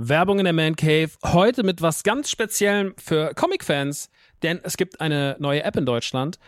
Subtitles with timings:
[0.00, 1.10] Werbung in der Man Cave.
[1.24, 4.10] Heute mit was ganz Speziellem für Comic-Fans,
[4.44, 6.38] denn es gibt eine neue App in Deutschland.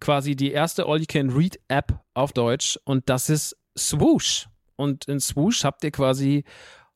[0.00, 4.48] Quasi die erste All-You-Can-Read-App auf Deutsch und das ist Swoosh.
[4.76, 6.44] Und in Swoosh habt ihr quasi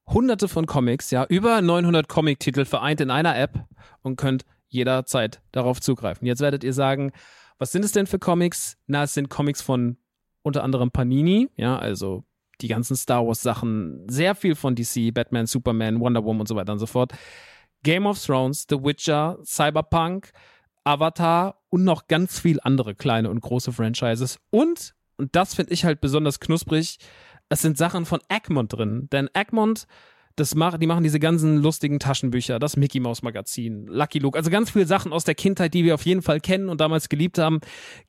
[0.07, 3.67] hunderte von Comics, ja, über 900 Comic-Titel vereint in einer App
[4.01, 6.27] und könnt jederzeit darauf zugreifen.
[6.27, 7.13] Jetzt werdet ihr sagen,
[7.59, 8.79] was sind es denn für Comics?
[8.87, 9.99] Na, es sind Comics von
[10.41, 12.25] unter anderem Panini, ja, also
[12.61, 16.57] die ganzen Star Wars Sachen, sehr viel von DC, Batman, Superman, Wonder Woman und so
[16.57, 17.13] weiter und so fort.
[17.83, 20.33] Game of Thrones, The Witcher, Cyberpunk,
[20.85, 24.39] Avatar und noch ganz viel andere kleine und große Franchises.
[24.51, 26.99] Und, und das finde ich halt besonders knusprig,
[27.49, 29.09] es sind Sachen von Egmont drin.
[29.11, 29.87] Denn Egmont,
[30.39, 34.51] das mach, die machen diese ganzen lustigen Taschenbücher, das Mickey Mouse Magazin, Lucky Luke, also
[34.51, 37.39] ganz viele Sachen aus der Kindheit, die wir auf jeden Fall kennen und damals geliebt
[37.39, 37.61] haben,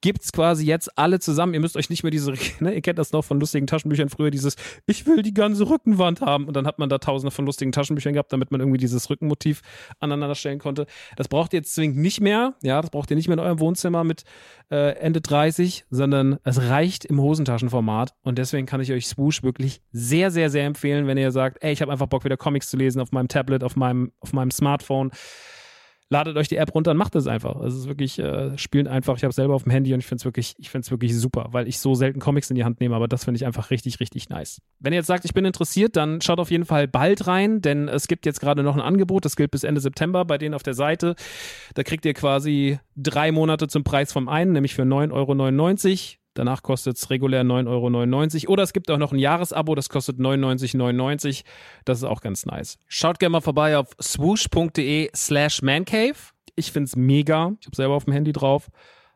[0.02, 1.54] gibt's quasi jetzt alle zusammen.
[1.54, 4.30] Ihr müsst euch nicht mehr diese, ne, ihr kennt das noch von lustigen Taschenbüchern früher,
[4.30, 7.72] dieses, ich will die ganze Rückenwand haben und dann hat man da tausende von lustigen
[7.72, 9.62] Taschenbüchern gehabt, damit man irgendwie dieses Rückenmotiv
[10.00, 10.86] aneinander stellen konnte.
[11.16, 13.60] Das braucht ihr jetzt zwingend nicht mehr, ja, das braucht ihr nicht mehr in eurem
[13.60, 14.24] Wohnzimmer mit
[14.70, 19.82] äh, Ende 30, sondern es reicht im Hosentaschenformat und deswegen kann ich euch Swoosh wirklich
[19.92, 22.78] sehr, sehr, sehr empfehlen, wenn ihr sagt, ey, ich habe einfach Bock wieder Comics zu
[22.78, 25.12] lesen auf meinem Tablet, auf meinem, auf meinem Smartphone.
[26.12, 27.62] Ladet euch die App runter und macht es einfach.
[27.62, 29.16] Es ist wirklich, äh, spielt einfach.
[29.18, 30.56] Ich habe es selber auf dem Handy und ich finde es wirklich,
[30.90, 33.46] wirklich super, weil ich so selten Comics in die Hand nehme, aber das finde ich
[33.46, 34.60] einfach richtig, richtig nice.
[34.80, 37.88] Wenn ihr jetzt sagt, ich bin interessiert, dann schaut auf jeden Fall bald rein, denn
[37.88, 40.64] es gibt jetzt gerade noch ein Angebot, das gilt bis Ende September bei denen auf
[40.64, 41.14] der Seite.
[41.76, 46.20] Da kriegt ihr quasi drei Monate zum Preis vom einen, nämlich für 9,99 Euro.
[46.40, 48.54] Danach kostet es regulär 9,99 Euro.
[48.54, 51.44] Oder es gibt auch noch ein Jahresabo, das kostet 99,99.
[51.84, 52.78] Das ist auch ganz nice.
[52.88, 56.16] Schaut gerne mal vorbei auf swoosh.de slash mancave.
[56.56, 57.52] Ich finde es mega.
[57.60, 58.70] Ich habe selber auf dem Handy drauf.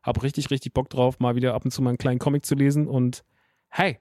[0.04, 2.56] Hab richtig, richtig Bock drauf, mal wieder ab und zu mal einen kleinen Comic zu
[2.56, 2.90] lesen.
[2.90, 3.24] Und
[3.70, 4.00] hey,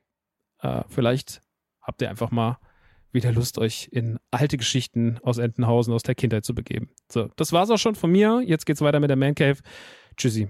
[0.59, 1.43] äh, vielleicht
[1.81, 2.59] habt ihr einfach mal
[3.13, 6.91] wieder Lust, euch in alte Geschichten aus Entenhausen, aus der Kindheit zu begeben.
[7.09, 8.43] So, das war's auch schon von mir.
[8.45, 9.59] Jetzt geht's weiter mit der Man Cave.
[10.17, 10.49] Tschüssi.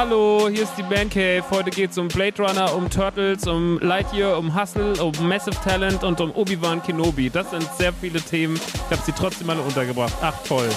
[0.00, 1.44] Hallo, hier ist die Man Cave.
[1.50, 6.02] Heute geht es um Blade Runner, um Turtles, um Lightyear, um Hustle, um Massive Talent
[6.04, 7.28] und um Obi-Wan Kenobi.
[7.28, 8.56] Das sind sehr viele Themen.
[8.56, 10.14] Ich habe sie trotzdem alle untergebracht.
[10.22, 10.70] Ach toll.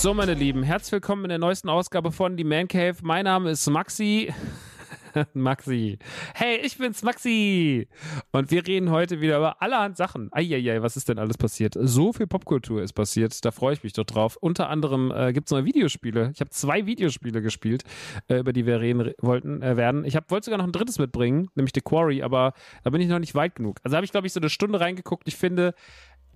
[0.00, 2.96] So, meine Lieben, herzlich willkommen in der neuesten Ausgabe von Die Man Cave.
[3.02, 4.32] Mein Name ist Maxi.
[5.34, 5.98] Maxi.
[6.34, 7.86] Hey, ich bin's, Maxi.
[8.32, 10.30] Und wir reden heute wieder über allerhand Sachen.
[10.32, 11.76] Eieiei, was ist denn alles passiert?
[11.78, 13.44] So viel Popkultur ist passiert.
[13.44, 14.36] Da freue ich mich doch drauf.
[14.40, 16.30] Unter anderem äh, gibt's neue Videospiele.
[16.32, 17.84] Ich habe zwei Videospiele gespielt,
[18.28, 20.06] äh, über die wir reden wollten äh, werden.
[20.06, 23.18] Ich wollte sogar noch ein drittes mitbringen, nämlich The Quarry, aber da bin ich noch
[23.18, 23.80] nicht weit genug.
[23.82, 25.28] Also habe ich, glaube ich, so eine Stunde reingeguckt.
[25.28, 25.74] Ich finde,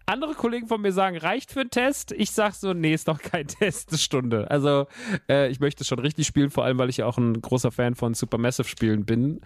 [0.07, 2.13] andere Kollegen von mir sagen, reicht für einen Test.
[2.13, 4.51] Ich sag so, nee, ist doch kein Test, eine Stunde.
[4.51, 4.87] Also,
[5.29, 7.95] äh, ich möchte schon richtig spielen, vor allem, weil ich ja auch ein großer Fan
[7.95, 9.41] von Supermassive Spielen bin.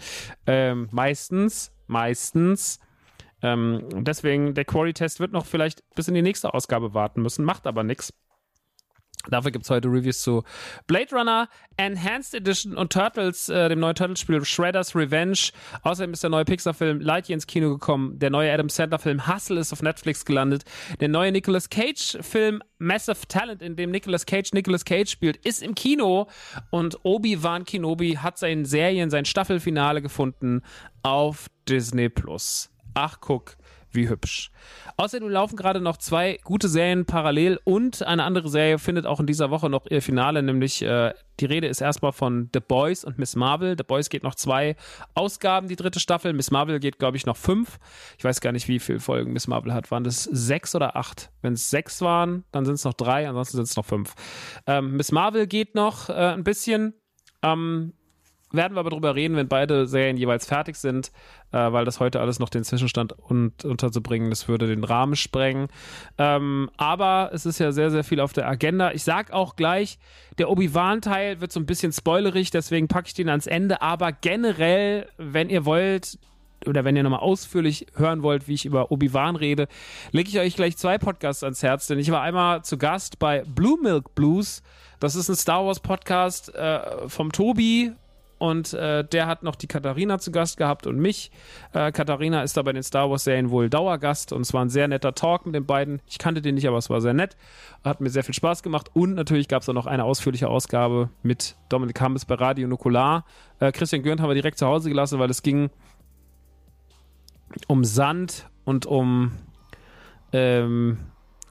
[0.46, 2.80] Ähm, meistens, meistens.
[3.42, 7.66] Ähm, deswegen, der Quarry-Test wird noch vielleicht bis in die nächste Ausgabe warten müssen, macht
[7.66, 8.12] aber nichts.
[9.28, 10.44] Dafür gibt es heute Reviews zu
[10.86, 15.50] Blade Runner, Enhanced Edition und Turtles, äh, dem neuen Turtles-Spiel Shredder's Revenge.
[15.82, 18.18] Außerdem ist der neue Pixar-Film Lightyear ins Kino gekommen.
[18.18, 20.64] Der neue Adam Sandler-Film Hustle ist auf Netflix gelandet.
[21.00, 25.74] Der neue Nicolas Cage-Film Massive Talent, in dem Nicolas Cage Nicolas Cage spielt, ist im
[25.74, 26.28] Kino.
[26.70, 30.62] Und Obi-Wan Kenobi hat seinen Serien, sein Staffelfinale gefunden
[31.02, 32.70] auf Disney Plus.
[32.94, 33.56] Ach, guck
[33.98, 34.50] wie hübsch.
[34.96, 39.26] Außerdem laufen gerade noch zwei gute Serien parallel und eine andere Serie findet auch in
[39.26, 43.18] dieser Woche noch ihr Finale, nämlich äh, die Rede ist erstmal von The Boys und
[43.18, 43.76] Miss Marvel.
[43.78, 44.74] The Boys geht noch zwei
[45.14, 46.32] Ausgaben, die dritte Staffel.
[46.32, 47.78] Miss Marvel geht, glaube ich, noch fünf.
[48.18, 49.90] Ich weiß gar nicht, wie viele Folgen Miss Marvel hat.
[49.90, 51.30] Waren das sechs oder acht?
[51.42, 54.14] Wenn es sechs waren, dann sind es noch drei, ansonsten sind es noch fünf.
[54.66, 56.94] Ähm, Miss Marvel geht noch äh, ein bisschen.
[57.42, 57.92] Ähm,
[58.50, 61.12] werden wir aber drüber reden, wenn beide Serien jeweils fertig sind,
[61.52, 65.68] äh, weil das heute alles noch den Zwischenstand und, unterzubringen, das würde den Rahmen sprengen.
[66.16, 68.92] Ähm, aber es ist ja sehr, sehr viel auf der Agenda.
[68.92, 69.98] Ich sag auch gleich,
[70.38, 73.82] der Obi-Wan-Teil wird so ein bisschen spoilerig, deswegen packe ich den ans Ende.
[73.82, 76.18] Aber generell, wenn ihr wollt,
[76.66, 79.68] oder wenn ihr nochmal ausführlich hören wollt, wie ich über Obi-Wan rede,
[80.10, 83.44] lege ich euch gleich zwei Podcasts ans Herz, denn ich war einmal zu Gast bei
[83.46, 84.62] Blue Milk Blues.
[85.00, 87.92] Das ist ein Star Wars Podcast äh, vom Tobi
[88.38, 91.30] und äh, der hat noch die Katharina zu Gast gehabt und mich.
[91.72, 94.88] Äh, Katharina ist da bei den Star Wars-Serien wohl Dauergast und es war ein sehr
[94.88, 96.00] netter Talk mit den beiden.
[96.06, 97.36] Ich kannte den nicht, aber es war sehr nett.
[97.84, 98.90] Hat mir sehr viel Spaß gemacht.
[98.94, 103.24] Und natürlich gab es auch noch eine ausführliche Ausgabe mit Dominik Hammes bei Radio Nukular.
[103.60, 105.70] Äh, Christian Gürnt haben wir direkt zu Hause gelassen, weil es ging
[107.66, 109.32] um Sand und um
[110.32, 110.98] ähm,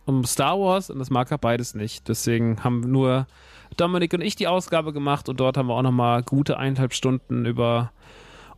[0.05, 2.07] um Star Wars und das mag er beides nicht.
[2.07, 3.27] Deswegen haben nur
[3.75, 7.45] Dominik und ich die Ausgabe gemacht und dort haben wir auch nochmal gute eineinhalb Stunden
[7.45, 7.91] über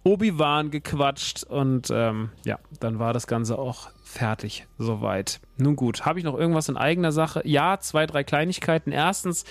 [0.04, 5.40] Obi-Wan gequatscht und ähm, ja, dann war das Ganze auch fertig soweit.
[5.58, 7.42] Nun gut, habe ich noch irgendwas in eigener Sache?
[7.46, 8.92] Ja, zwei, drei Kleinigkeiten.
[8.92, 9.46] Erstens,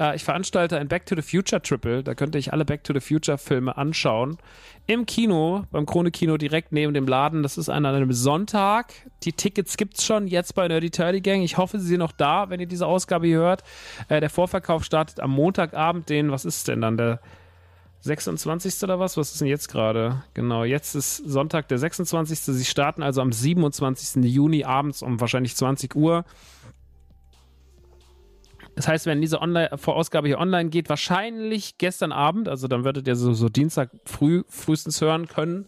[0.00, 2.02] äh, ich veranstalte ein Back to the Future Triple.
[2.02, 4.38] Da könnte ich alle Back to the Future Filme anschauen.
[4.86, 7.42] Im Kino, beim Krone Kino direkt neben dem Laden.
[7.42, 8.94] Das ist an einem Sonntag.
[9.24, 11.42] Die Tickets gibt es schon jetzt bei Nerdy Turdy Gang.
[11.42, 13.62] Ich hoffe, sie sind noch da, wenn ihr diese Ausgabe hier hört.
[14.08, 17.20] Äh, der Vorverkauf startet am Montagabend, den, was ist denn dann, der
[18.00, 18.82] 26.
[18.84, 19.16] oder was?
[19.16, 20.22] Was ist denn jetzt gerade?
[20.34, 22.40] Genau, jetzt ist Sonntag, der 26.
[22.40, 24.24] Sie starten also am 27.
[24.24, 26.24] Juni abends um wahrscheinlich 20 Uhr.
[28.76, 33.08] Das heißt, wenn diese Online Vorausgabe hier online geht, wahrscheinlich gestern Abend, also dann würdet
[33.08, 35.66] ihr so, so Dienstag früh frühestens hören können.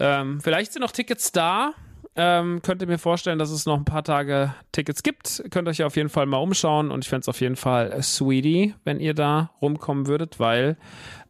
[0.00, 1.74] Ähm, vielleicht sind noch Tickets da.
[2.14, 5.42] Ähm, könnt ihr mir vorstellen, dass es noch ein paar Tage Tickets gibt.
[5.50, 8.74] Könnt euch auf jeden Fall mal umschauen und ich fände es auf jeden Fall sweetie,
[8.84, 10.76] wenn ihr da rumkommen würdet, weil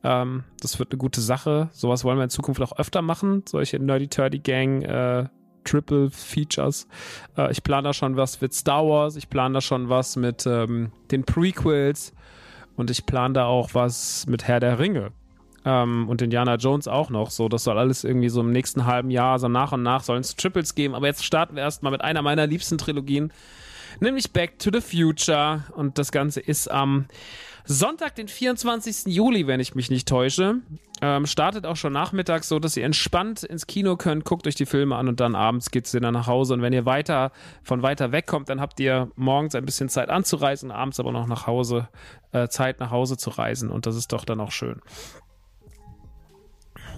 [0.02, 1.68] ähm, das wird eine gute Sache.
[1.72, 3.44] Sowas wollen wir in Zukunft auch öfter machen.
[3.46, 5.28] Solche Nerdy Turdy Gang äh,
[5.62, 6.88] Triple Features.
[7.36, 10.46] Äh, ich plane da schon was mit Star Wars, ich plane da schon was mit
[10.46, 12.12] ähm, den Prequels
[12.74, 15.12] und ich plane da auch was mit Herr der Ringe
[15.64, 17.30] ähm, und Indiana Jones auch noch.
[17.30, 20.20] So, das soll alles irgendwie so im nächsten halben Jahr, so nach und nach sollen
[20.20, 20.94] es Triples geben.
[20.94, 23.32] Aber jetzt starten wir erstmal mit einer meiner liebsten Trilogien,
[24.00, 25.64] nämlich Back to the Future.
[25.74, 27.06] Und das Ganze ist am
[27.64, 29.06] Sonntag, den 24.
[29.06, 30.56] Juli, wenn ich mich nicht täusche.
[31.00, 34.66] Ähm, startet auch schon nachmittags, so dass ihr entspannt ins Kino könnt, guckt euch die
[34.66, 36.54] Filme an und dann abends geht's wieder nach Hause.
[36.54, 37.32] Und wenn ihr weiter
[37.62, 41.26] von weiter weg kommt, dann habt ihr morgens ein bisschen Zeit anzureisen, abends aber noch
[41.26, 41.88] nach Hause,
[42.30, 43.70] äh, Zeit nach Hause zu reisen.
[43.70, 44.80] Und das ist doch dann auch schön.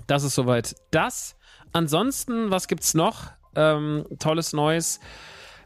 [0.07, 1.37] Das ist soweit das.
[1.73, 3.33] Ansonsten, was gibt's noch?
[3.57, 5.01] Ähm, tolles Neues.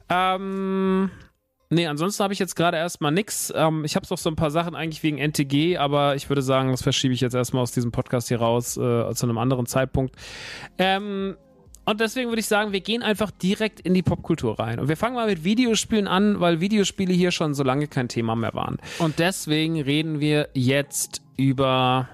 [0.08, 1.10] Ähm,
[1.70, 3.52] nee, ansonsten habe ich jetzt gerade erstmal nichts.
[3.54, 6.70] Ähm, ich habe noch so ein paar Sachen eigentlich wegen NTG, aber ich würde sagen,
[6.70, 10.14] das verschiebe ich jetzt erstmal aus diesem Podcast hier raus äh, zu einem anderen Zeitpunkt.
[10.78, 11.36] Ähm,
[11.84, 14.78] und deswegen würde ich sagen, wir gehen einfach direkt in die Popkultur rein.
[14.78, 18.36] Und wir fangen mal mit Videospielen an, weil Videospiele hier schon so lange kein Thema
[18.36, 18.76] mehr waren.
[18.98, 22.10] Und deswegen reden wir jetzt über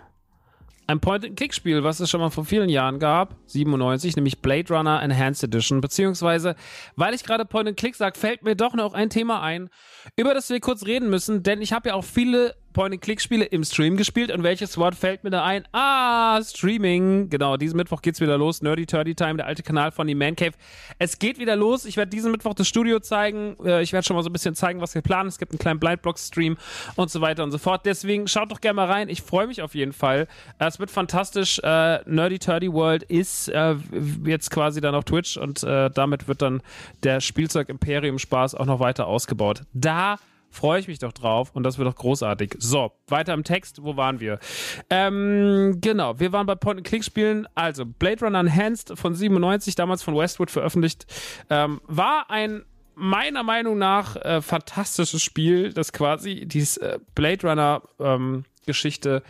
[0.87, 5.45] ein Point-and-Click-Spiel, was es schon mal vor vielen Jahren gab, 97, nämlich Blade Runner Enhanced
[5.45, 6.57] Edition, beziehungsweise,
[6.97, 9.71] weil ich gerade Point-and-Click sage, fällt mir doch noch ein Thema ein,
[10.17, 13.97] über das wir kurz reden müssen, denn ich habe ja auch viele Point-and-Click-Spiele im Stream
[13.97, 15.65] gespielt und welches Wort fällt mir da ein?
[15.73, 17.31] Ah, Streaming.
[17.31, 18.61] Genau, diesen Mittwoch geht's wieder los.
[18.61, 20.53] Nerdy Turdy Time, der alte Kanal von die Man Cave.
[20.99, 21.87] Es geht wieder los.
[21.87, 23.57] Ich werde diesen Mittwoch das Studio zeigen.
[23.65, 25.29] Äh, ich werde schon mal so ein bisschen zeigen, was wir planen.
[25.29, 26.59] Es gibt einen kleinen Blindbox-Stream
[26.97, 27.87] und so weiter und so fort.
[27.87, 29.09] Deswegen schaut doch gerne mal rein.
[29.09, 30.27] Ich freue mich auf jeden Fall.
[30.59, 31.61] Äh, es wird fantastisch.
[31.61, 33.51] Äh, Nerdy Turdy World ist
[34.25, 36.61] jetzt quasi dann auf Twitch und damit wird dann
[37.05, 39.63] der Spielzeug Imperium Spaß auch noch weiter ausgebaut.
[39.73, 40.19] Da
[40.55, 42.55] Freue ich mich doch drauf und das wird doch großartig.
[42.59, 43.83] So, weiter im Text.
[43.83, 44.39] Wo waren wir?
[44.89, 47.49] Ähm, genau, wir waren bei Point-and-Click-Spielen.
[47.57, 51.07] Also, Blade Runner Enhanced von 97, damals von Westwood veröffentlicht,
[51.51, 57.83] ähm, war ein meiner Meinung nach äh, fantastisches Spiel, das quasi dieses äh, Blade Runner
[57.99, 59.25] ähm, Geschichte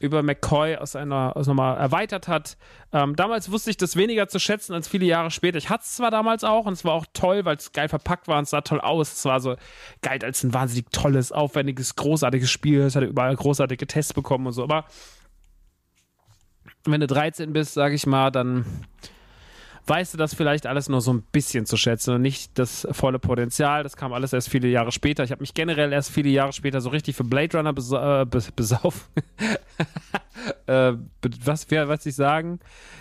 [0.00, 2.56] über McCoy aus einer aus nochmal erweitert hat.
[2.92, 5.58] Ähm, damals wusste ich das weniger zu schätzen als viele Jahre später.
[5.58, 8.28] Ich hatte es zwar damals auch und es war auch toll, weil es geil verpackt
[8.28, 9.12] war und es sah toll aus.
[9.12, 9.56] Es war so
[10.02, 12.82] geil als ein wahnsinnig tolles, aufwendiges, großartiges Spiel.
[12.82, 14.62] Es hatte überall großartige Tests bekommen und so.
[14.62, 14.84] Aber
[16.84, 18.64] wenn du 13 bist, sag ich mal, dann
[19.88, 23.18] weißt du das vielleicht alles nur so ein bisschen zu schätzen und nicht das volle
[23.18, 23.82] Potenzial.
[23.82, 25.24] Das kam alles erst viele Jahre später.
[25.24, 28.26] Ich habe mich generell erst viele Jahre später so richtig für Blade Runner besa äh,
[28.54, 29.00] besaufen.
[30.66, 30.92] äh,
[31.44, 32.60] was, was ich sagen?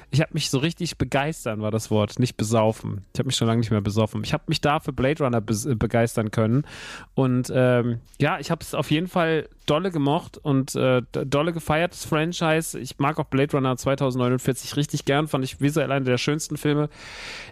[0.09, 3.05] Ich habe mich so richtig begeistern, war das Wort, nicht besaufen.
[3.13, 4.23] Ich habe mich schon lange nicht mehr besoffen.
[4.23, 6.65] Ich habe mich da für Blade Runner be begeistern können.
[7.13, 11.91] Und ähm, ja, ich habe es auf jeden Fall dolle gemocht und äh, dolle gefeiert,
[11.93, 12.79] das Franchise.
[12.79, 15.27] Ich mag auch Blade Runner 2049 richtig gern.
[15.27, 16.89] Fand ich visuell einer der schönsten Filme,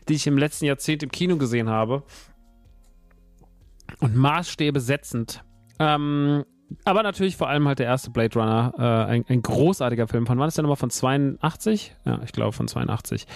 [0.10, 2.04] die ich im letzten Jahrzehnt im Kino gesehen habe.
[4.00, 5.44] Und Maßstäbe setzend.
[5.80, 6.44] Ähm,
[6.84, 10.26] aber natürlich vor allem halt der erste Blade Runner, äh, ein, ein, großartiger Film.
[10.26, 10.78] Von wann ist der nochmal?
[10.78, 11.96] Von 82?
[12.06, 13.28] Ja, ich glaube von 82.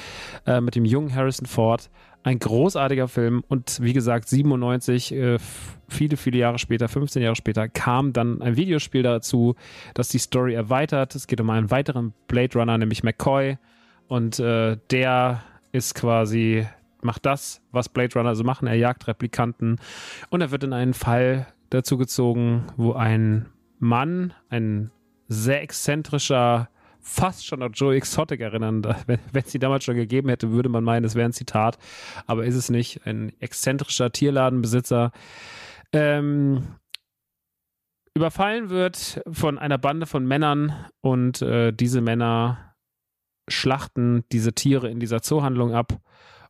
[0.46, 1.90] Äh, mit dem jungen Harrison Ford.
[2.22, 5.38] Ein großartiger Film und wie gesagt, 97, äh,
[5.88, 9.56] viele, viele Jahre später, 15 Jahre später, kam dann ein Videospiel dazu,
[9.94, 11.16] das die Story erweitert.
[11.16, 13.58] Es geht um einen weiteren Blade Runner, nämlich McCoy.
[14.08, 16.68] Und äh, der ist quasi,
[17.02, 18.68] macht das, was Blade Runner so machen.
[18.68, 19.78] Er jagt Replikanten
[20.30, 23.46] und er wird in einen Fall dazu gezogen, wo ein
[23.80, 24.92] Mann, ein
[25.28, 26.70] sehr exzentrischer,
[27.02, 28.84] fast schon an Joe Exotic erinnern.
[29.08, 31.78] Wenn, wenn sie damals schon gegeben hätte, würde man meinen, es wäre ein Zitat,
[32.28, 33.06] aber ist es nicht.
[33.06, 35.12] Ein exzentrischer Tierladenbesitzer.
[35.92, 36.76] Ähm,
[38.14, 42.76] überfallen wird von einer Bande von Männern und äh, diese Männer
[43.48, 46.00] schlachten diese Tiere in dieser Zoohandlung ab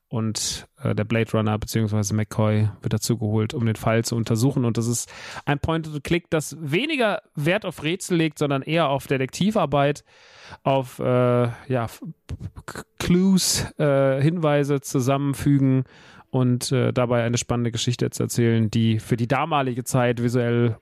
[0.09, 2.13] und äh, der Blade Runner bzw.
[2.13, 4.65] McCoy wird dazu geholt, um den Fall zu untersuchen.
[4.65, 5.11] Und das ist
[5.45, 10.03] ein Point-and-Click, das weniger Wert auf Rätsel legt, sondern eher auf Detektivarbeit,
[10.63, 11.87] auf äh, ja,
[12.97, 15.83] Clues, äh, Hinweise zusammenfügen
[16.31, 20.77] und äh, dabei eine spannende Geschichte zu erzählen, die für die damalige Zeit visuell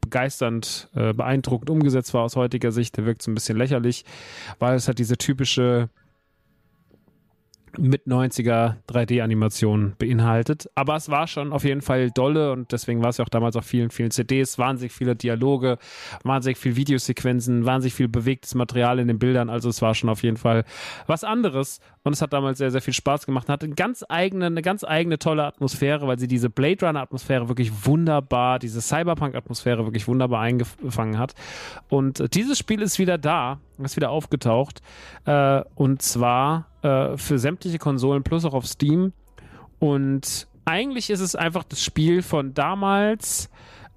[0.00, 2.96] begeisternd, äh, beeindruckend umgesetzt war aus heutiger Sicht.
[2.96, 4.04] Der wirkt so ein bisschen lächerlich,
[4.58, 5.90] weil es hat diese typische
[7.78, 10.68] mit 90er 3D-Animation beinhaltet.
[10.74, 13.56] Aber es war schon auf jeden Fall dolle und deswegen war es ja auch damals
[13.56, 15.78] auf vielen, vielen CDs, wahnsinnig viele Dialoge,
[16.24, 19.50] wahnsinnig viele Videosequenzen, wahnsinnig viel bewegtes Material in den Bildern.
[19.50, 20.64] Also es war schon auf jeden Fall
[21.06, 23.48] was anderes und es hat damals sehr, sehr viel Spaß gemacht.
[23.48, 27.86] Hatte eine ganz eigene, eine ganz eigene tolle Atmosphäre, weil sie diese Blade Runner-Atmosphäre wirklich
[27.86, 31.34] wunderbar, diese Cyberpunk-Atmosphäre wirklich wunderbar eingefangen hat.
[31.88, 34.82] Und dieses Spiel ist wieder da, ist wieder aufgetaucht
[35.24, 39.12] äh, und zwar äh, für sämtliche Konsolen plus auch auf Steam.
[39.78, 43.50] Und eigentlich ist es einfach das Spiel von damals.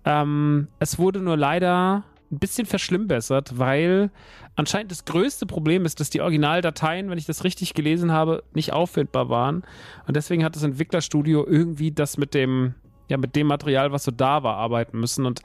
[0.06, 4.10] Ähm, es wurde nur leider ein bisschen verschlimmbessert, weil
[4.56, 8.74] anscheinend das größte Problem ist, dass die Originaldateien, wenn ich das richtig gelesen habe, nicht
[8.74, 9.63] auffindbar waren.
[10.08, 12.75] Und deswegen hat das Entwicklerstudio irgendwie das mit dem,
[13.07, 15.25] ja, mit dem Material, was so da war, arbeiten müssen.
[15.25, 15.41] Und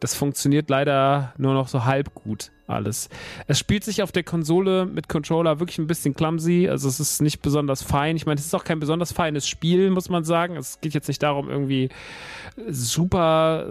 [0.00, 3.08] das funktioniert leider nur noch so halb gut alles.
[3.46, 7.22] Es spielt sich auf der Konsole mit Controller wirklich ein bisschen clumsy, also es ist
[7.22, 8.16] nicht besonders fein.
[8.16, 10.56] Ich meine, es ist auch kein besonders feines Spiel, muss man sagen.
[10.56, 11.90] Es geht jetzt nicht darum, irgendwie
[12.68, 13.66] super,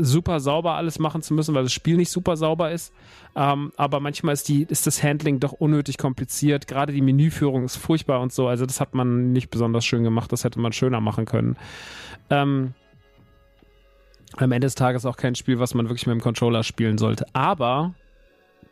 [0.00, 2.92] super sauber alles machen zu müssen, weil das Spiel nicht super sauber ist.
[3.36, 6.66] Ähm, aber manchmal ist, die, ist das Handling doch unnötig kompliziert.
[6.66, 8.48] Gerade die Menüführung ist furchtbar und so.
[8.48, 10.32] Also das hat man nicht besonders schön gemacht.
[10.32, 11.56] Das hätte man schöner machen können.
[12.30, 12.74] Ähm,
[14.36, 17.26] am Ende des Tages auch kein Spiel, was man wirklich mit dem Controller spielen sollte.
[17.32, 17.94] Aber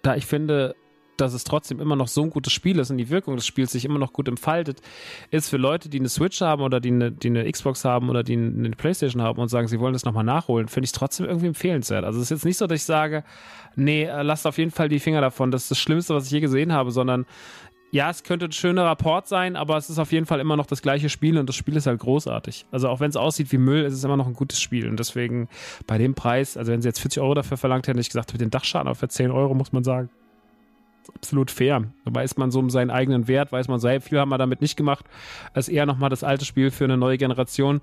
[0.02, 0.75] da ich finde,
[1.16, 3.73] dass es trotzdem immer noch so ein gutes Spiel ist und die Wirkung des Spiels
[3.73, 4.80] sich immer noch gut entfaltet,
[5.30, 8.23] ist für Leute, die eine Switch haben oder die eine, die eine Xbox haben oder
[8.23, 11.26] die eine Playstation haben und sagen, sie wollen das nochmal nachholen, finde ich es trotzdem
[11.26, 12.04] irgendwie empfehlenswert.
[12.04, 13.25] Also es ist jetzt nicht so, dass ich sage,
[13.76, 16.32] nee, äh, lasst auf jeden Fall die Finger davon, das ist das Schlimmste, was ich
[16.32, 17.26] je gesehen habe, sondern
[17.95, 20.67] ja, es könnte ein schöner Rapport sein, aber es ist auf jeden Fall immer noch
[20.67, 22.67] das gleiche Spiel und das Spiel ist halt großartig.
[22.73, 24.99] Also auch wenn es aussieht wie Müll, ist es immer noch ein gutes Spiel und
[24.99, 25.49] deswegen
[25.87, 28.33] bei dem Preis, also wenn sie jetzt 40 Euro dafür verlangt hätten, hätte ich gesagt,
[28.33, 30.11] mit den Dachschaden auf für 10 Euro muss man sagen,
[31.15, 31.85] absolut fair.
[32.05, 34.39] Da weiß man so um seinen eigenen Wert, weiß man so, hey, viel haben wir
[34.39, 35.05] damit nicht gemacht,
[35.53, 37.81] als eher nochmal das alte Spiel für eine neue Generation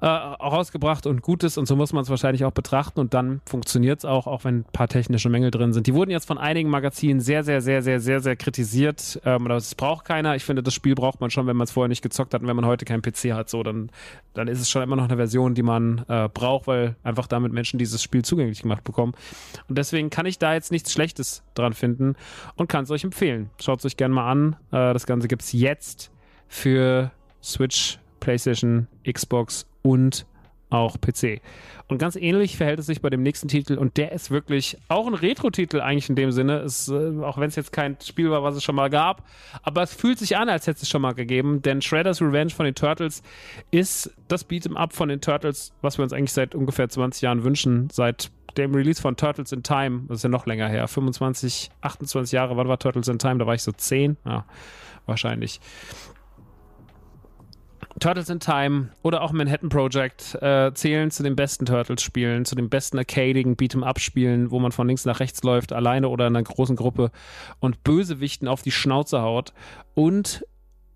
[0.00, 3.40] äh, rausgebracht und gut ist und so muss man es wahrscheinlich auch betrachten und dann
[3.46, 5.86] funktioniert es auch, auch wenn ein paar technische Mängel drin sind.
[5.86, 9.20] Die wurden jetzt von einigen Magazinen sehr, sehr, sehr, sehr, sehr, sehr kritisiert.
[9.24, 10.36] Ähm, das braucht keiner.
[10.36, 12.48] Ich finde, das Spiel braucht man schon, wenn man es vorher nicht gezockt hat und
[12.48, 13.90] wenn man heute keinen PC hat, so dann,
[14.34, 17.52] dann ist es schon immer noch eine Version, die man äh, braucht, weil einfach damit
[17.52, 19.14] Menschen dieses Spiel zugänglich gemacht bekommen.
[19.68, 22.14] Und deswegen kann ich da jetzt nichts Schlechtes dran finden
[22.54, 23.50] und kann es euch empfehlen.
[23.60, 24.56] Schaut es euch gerne mal an.
[24.70, 26.12] Äh, das Ganze gibt es jetzt
[26.46, 27.10] für
[27.42, 30.26] Switch, PlayStation, Xbox und
[30.70, 31.40] auch PC.
[31.88, 35.06] Und ganz ähnlich verhält es sich bei dem nächsten Titel und der ist wirklich auch
[35.06, 38.42] ein Retro-Titel eigentlich in dem Sinne, ist, äh, auch wenn es jetzt kein Spiel war,
[38.42, 39.24] was es schon mal gab,
[39.62, 42.66] aber es fühlt sich an, als hätte es schon mal gegeben, denn Shredder's Revenge von
[42.66, 43.22] den Turtles
[43.70, 47.44] ist das Beat'em Up von den Turtles, was wir uns eigentlich seit ungefähr 20 Jahren
[47.44, 51.70] wünschen, seit dem Release von Turtles in Time, das ist ja noch länger her, 25,
[51.80, 53.38] 28 Jahre, wann war Turtles in Time?
[53.38, 54.44] Da war ich so 10, ja,
[55.06, 55.60] wahrscheinlich.
[58.00, 62.68] Turtles in Time oder auch Manhattan Project äh, zählen zu den besten Turtles-Spielen, zu den
[62.68, 66.76] besten arcadigen Beat'em-up-Spielen, wo man von links nach rechts läuft, alleine oder in einer großen
[66.76, 67.10] Gruppe
[67.60, 69.52] und Bösewichten auf die Schnauze haut.
[69.94, 70.44] Und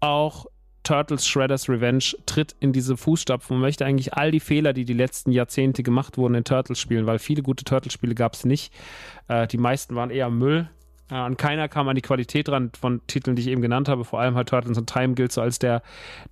[0.01, 0.47] auch
[0.83, 4.95] Turtles Shredder's Revenge tritt in diese Fußstapfen und möchte eigentlich all die Fehler, die die
[4.95, 8.73] letzten Jahrzehnte gemacht wurden in Turtles-Spielen, weil viele gute Turtles-Spiele gab es nicht.
[9.29, 10.69] Äh, die meisten waren eher Müll.
[11.13, 14.05] Äh, an keiner kam an die Qualität ran von Titeln, die ich eben genannt habe.
[14.05, 15.83] Vor allem halt Turtles in Time gilt so als der,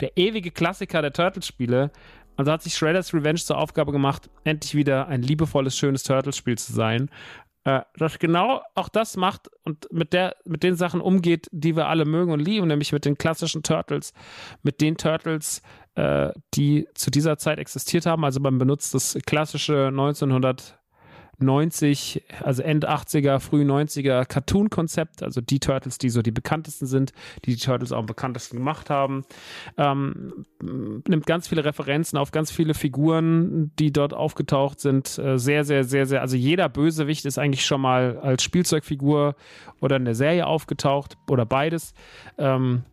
[0.00, 1.90] der ewige Klassiker der Turtles-Spiele.
[2.36, 6.56] Und so hat sich Shredder's Revenge zur Aufgabe gemacht, endlich wieder ein liebevolles, schönes Turtles-Spiel
[6.56, 7.10] zu sein
[7.64, 11.88] äh, das genau auch das macht und mit der, mit den Sachen umgeht, die wir
[11.88, 14.14] alle mögen und lieben, nämlich mit den klassischen Turtles,
[14.62, 15.60] mit den Turtles,
[15.94, 18.24] äh, die zu dieser Zeit existiert haben.
[18.24, 20.79] Also man benutzt das klassische 1900
[21.42, 27.12] 90, also End 80er, früh 90er Cartoon-Konzept, also die Turtles, die so die bekanntesten sind,
[27.44, 29.24] die die Turtles auch am bekanntesten gemacht haben.
[29.76, 35.18] Ähm, nimmt ganz viele Referenzen auf ganz viele Figuren, die dort aufgetaucht sind.
[35.18, 39.34] Äh, sehr, sehr, sehr, sehr, also jeder Bösewicht ist eigentlich schon mal als Spielzeugfigur
[39.80, 41.94] oder in der Serie aufgetaucht oder beides.
[42.38, 42.84] Ähm,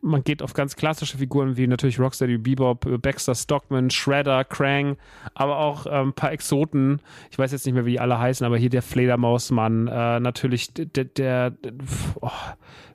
[0.00, 4.96] man geht auf ganz klassische Figuren wie natürlich Rocksteady Bebop, äh, Baxter Stockman, Shredder, Krang,
[5.34, 7.00] aber auch ähm, ein paar Exoten.
[7.30, 10.72] Ich weiß jetzt nicht mehr, wie die alle heißen, aber hier der Fledermausmann, äh, natürlich
[10.72, 11.72] der, der, der
[12.20, 12.30] oh,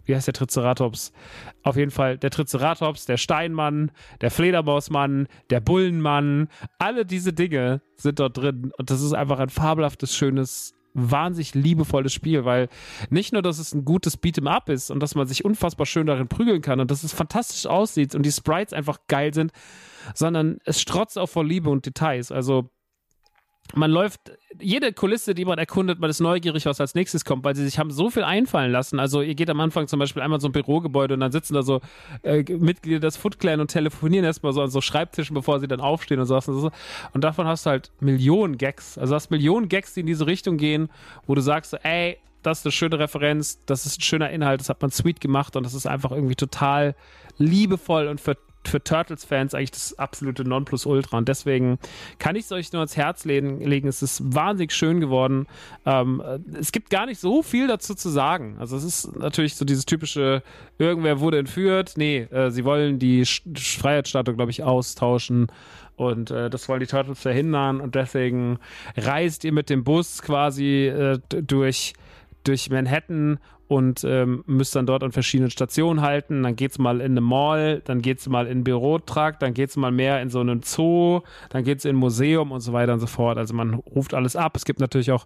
[0.05, 1.13] wie heißt der Triceratops?
[1.63, 6.47] Auf jeden Fall der Triceratops, der Steinmann, der Fledermausmann, der Bullenmann,
[6.79, 12.13] alle diese Dinge sind dort drin und das ist einfach ein fabelhaftes, schönes wahnsinnig liebevolles
[12.13, 12.69] Spiel, weil
[13.09, 16.07] nicht nur, dass es ein gutes Beat'em Up ist und dass man sich unfassbar schön
[16.07, 19.51] darin prügeln kann und dass es fantastisch aussieht und die Sprites einfach geil sind,
[20.13, 22.31] sondern es strotzt auch vor Liebe und Details.
[22.31, 22.69] Also
[23.73, 27.55] man läuft, jede Kulisse, die man erkundet, man ist neugierig, was als nächstes kommt, weil
[27.55, 28.99] sie sich haben so viel einfallen lassen.
[28.99, 31.63] Also ihr geht am Anfang zum Beispiel einmal so ein Bürogebäude und dann sitzen da
[31.63, 31.81] so
[32.23, 35.79] äh, Mitglieder des Foot Clan und telefonieren erstmal so an so Schreibtischen, bevor sie dann
[35.79, 36.47] aufstehen und sowas.
[36.47, 36.71] Und, so.
[37.13, 38.97] und davon hast du halt Millionen Gags.
[38.97, 40.89] Also hast Millionen Gags, die in diese Richtung gehen,
[41.25, 44.69] wo du sagst, ey, das ist eine schöne Referenz, das ist ein schöner Inhalt, das
[44.69, 46.95] hat man sweet gemacht und das ist einfach irgendwie total
[47.37, 51.17] liebevoll und für für Turtles-Fans eigentlich das absolute Nonplusultra.
[51.17, 51.79] Und deswegen
[52.19, 53.87] kann ich es euch nur ans Herz legen.
[53.87, 55.47] Es ist wahnsinnig schön geworden.
[55.85, 56.21] Ähm,
[56.59, 58.57] es gibt gar nicht so viel dazu zu sagen.
[58.59, 60.43] Also es ist natürlich so dieses typische,
[60.77, 61.93] irgendwer wurde entführt.
[61.95, 65.47] Nee, äh, sie wollen die Freiheitsstatue, glaube ich, austauschen.
[65.95, 67.81] Und äh, das wollen die Turtles verhindern.
[67.81, 68.59] Und deswegen
[68.97, 71.93] reist ihr mit dem Bus quasi äh, durch
[72.43, 73.39] durch Manhattan
[73.71, 76.43] und ähm, müsst dann dort an verschiedenen Stationen halten.
[76.43, 79.53] Dann geht es mal in eine Mall, dann geht es mal in einen Bürotrakt, dann
[79.53, 82.59] geht es mal mehr in so einen Zoo, dann geht es in ein Museum und
[82.59, 83.37] so weiter und so fort.
[83.37, 84.57] Also man ruft alles ab.
[84.57, 85.25] Es gibt natürlich auch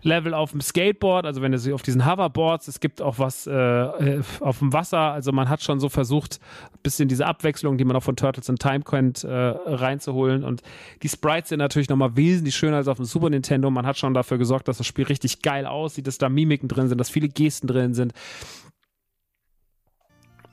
[0.00, 3.52] Level auf dem Skateboard, also wenn ihr auf diesen Hoverboards, es gibt auch was äh,
[3.52, 5.12] äh, auf dem Wasser.
[5.12, 6.40] Also man hat schon so versucht,
[6.72, 10.44] ein bisschen diese Abwechslung, die man auch von Turtles in Time kennt, äh, reinzuholen.
[10.44, 10.62] Und
[11.02, 13.70] die Sprites sind natürlich nochmal wesentlich schöner als auf dem Super Nintendo.
[13.70, 16.88] Man hat schon dafür gesorgt, dass das Spiel richtig geil aussieht, dass da Mimiken drin
[16.88, 18.12] sind, dass viele Gesten drin drin sind.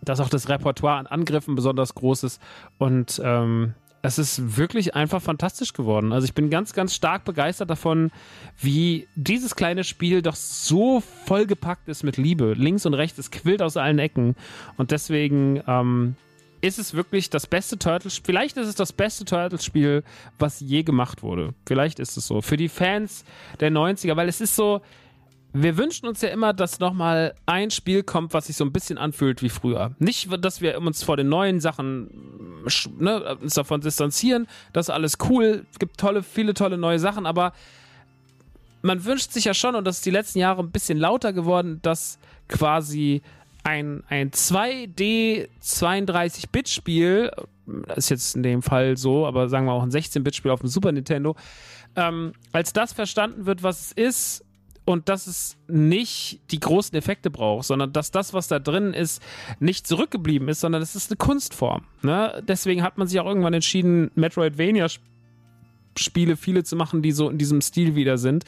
[0.01, 2.41] Dass auch das Repertoire an Angriffen besonders groß ist
[2.77, 6.13] und ähm, es ist wirklich einfach fantastisch geworden.
[6.13, 8.11] Also ich bin ganz, ganz stark begeistert davon,
[8.57, 12.53] wie dieses kleine Spiel doch so vollgepackt ist mit Liebe.
[12.53, 14.35] Links und rechts, es quillt aus allen Ecken.
[14.77, 16.15] Und deswegen ähm,
[16.61, 18.21] ist es wirklich das beste Turtles.
[18.23, 20.03] Vielleicht ist es das beste Turtles-Spiel,
[20.37, 21.53] was je gemacht wurde.
[21.65, 22.41] Vielleicht ist es so.
[22.41, 23.25] Für die Fans
[23.59, 24.81] der 90er, weil es ist so,
[25.51, 28.97] wir wünschen uns ja immer, dass nochmal ein Spiel kommt, was sich so ein bisschen
[28.97, 29.95] anfühlt wie früher.
[29.97, 32.09] Nicht, dass wir uns vor den neuen Sachen
[32.99, 34.47] ne, uns davon distanzieren.
[34.73, 35.65] Das ist alles cool.
[35.71, 37.53] Es gibt tolle, viele tolle neue Sachen, aber
[38.81, 41.79] man wünscht sich ja schon, und das ist die letzten Jahre ein bisschen lauter geworden,
[41.81, 43.21] dass quasi
[43.63, 47.31] ein, ein 2D 32-Bit-Spiel,
[47.95, 50.91] ist jetzt in dem Fall so, aber sagen wir auch ein 16-Bit-Spiel auf dem Super
[50.91, 51.35] Nintendo,
[51.95, 54.45] ähm, als das verstanden wird, was es ist,
[54.89, 59.21] und dass es nicht die großen Effekte braucht, sondern dass das, was da drin ist,
[59.59, 61.83] nicht zurückgeblieben ist, sondern es ist eine Kunstform.
[62.01, 62.41] Ne?
[62.47, 64.87] Deswegen hat man sich auch irgendwann entschieden, Metroidvania
[65.95, 68.45] Spiele viele zu machen, die so in diesem Stil wieder sind.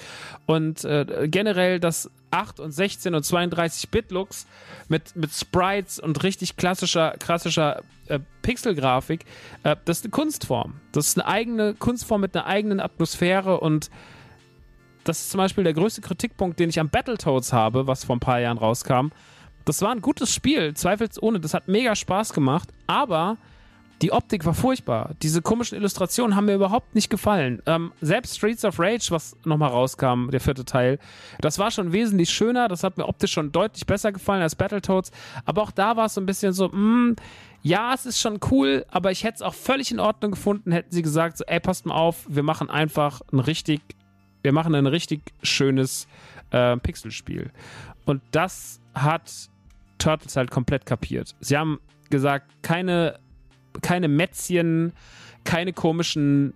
[0.47, 4.47] Und äh, generell das 8 und 16 und 32 Bit Looks
[4.89, 9.25] mit, mit Sprites und richtig klassischer, klassischer äh, Pixelgrafik,
[9.62, 10.73] äh, das ist eine Kunstform.
[10.91, 13.91] Das ist eine eigene Kunstform mit einer eigenen Atmosphäre und
[15.04, 18.20] das ist zum Beispiel der größte Kritikpunkt, den ich am Battletoads habe, was vor ein
[18.20, 19.10] paar Jahren rauskam.
[19.66, 21.40] Das war ein gutes Spiel, zweifelsohne.
[21.40, 23.38] Das hat mega Spaß gemacht, aber
[24.02, 25.12] die Optik war furchtbar.
[25.22, 27.62] Diese komischen Illustrationen haben mir überhaupt nicht gefallen.
[27.68, 30.98] Ähm, selbst Streets of Rage, was nochmal rauskam, der vierte Teil,
[31.40, 32.68] das war schon wesentlich schöner.
[32.68, 35.12] Das hat mir optisch schon deutlich besser gefallen als Battletoads.
[35.46, 37.16] Aber auch da war es so ein bisschen so, mh, hm,
[37.64, 40.92] ja, es ist schon cool, aber ich hätte es auch völlig in Ordnung gefunden, hätten
[40.92, 43.82] sie gesagt, so, ey, passt mal auf, wir machen einfach ein richtig,
[44.41, 46.08] wir machen ein richtig schönes
[46.51, 47.51] äh, Pixelspiel.
[48.06, 49.49] Und das hat
[49.97, 51.36] Turtles halt komplett kapiert.
[51.39, 53.19] Sie haben gesagt, keine,
[53.82, 54.93] keine Mätzchen,
[55.43, 56.54] keine komischen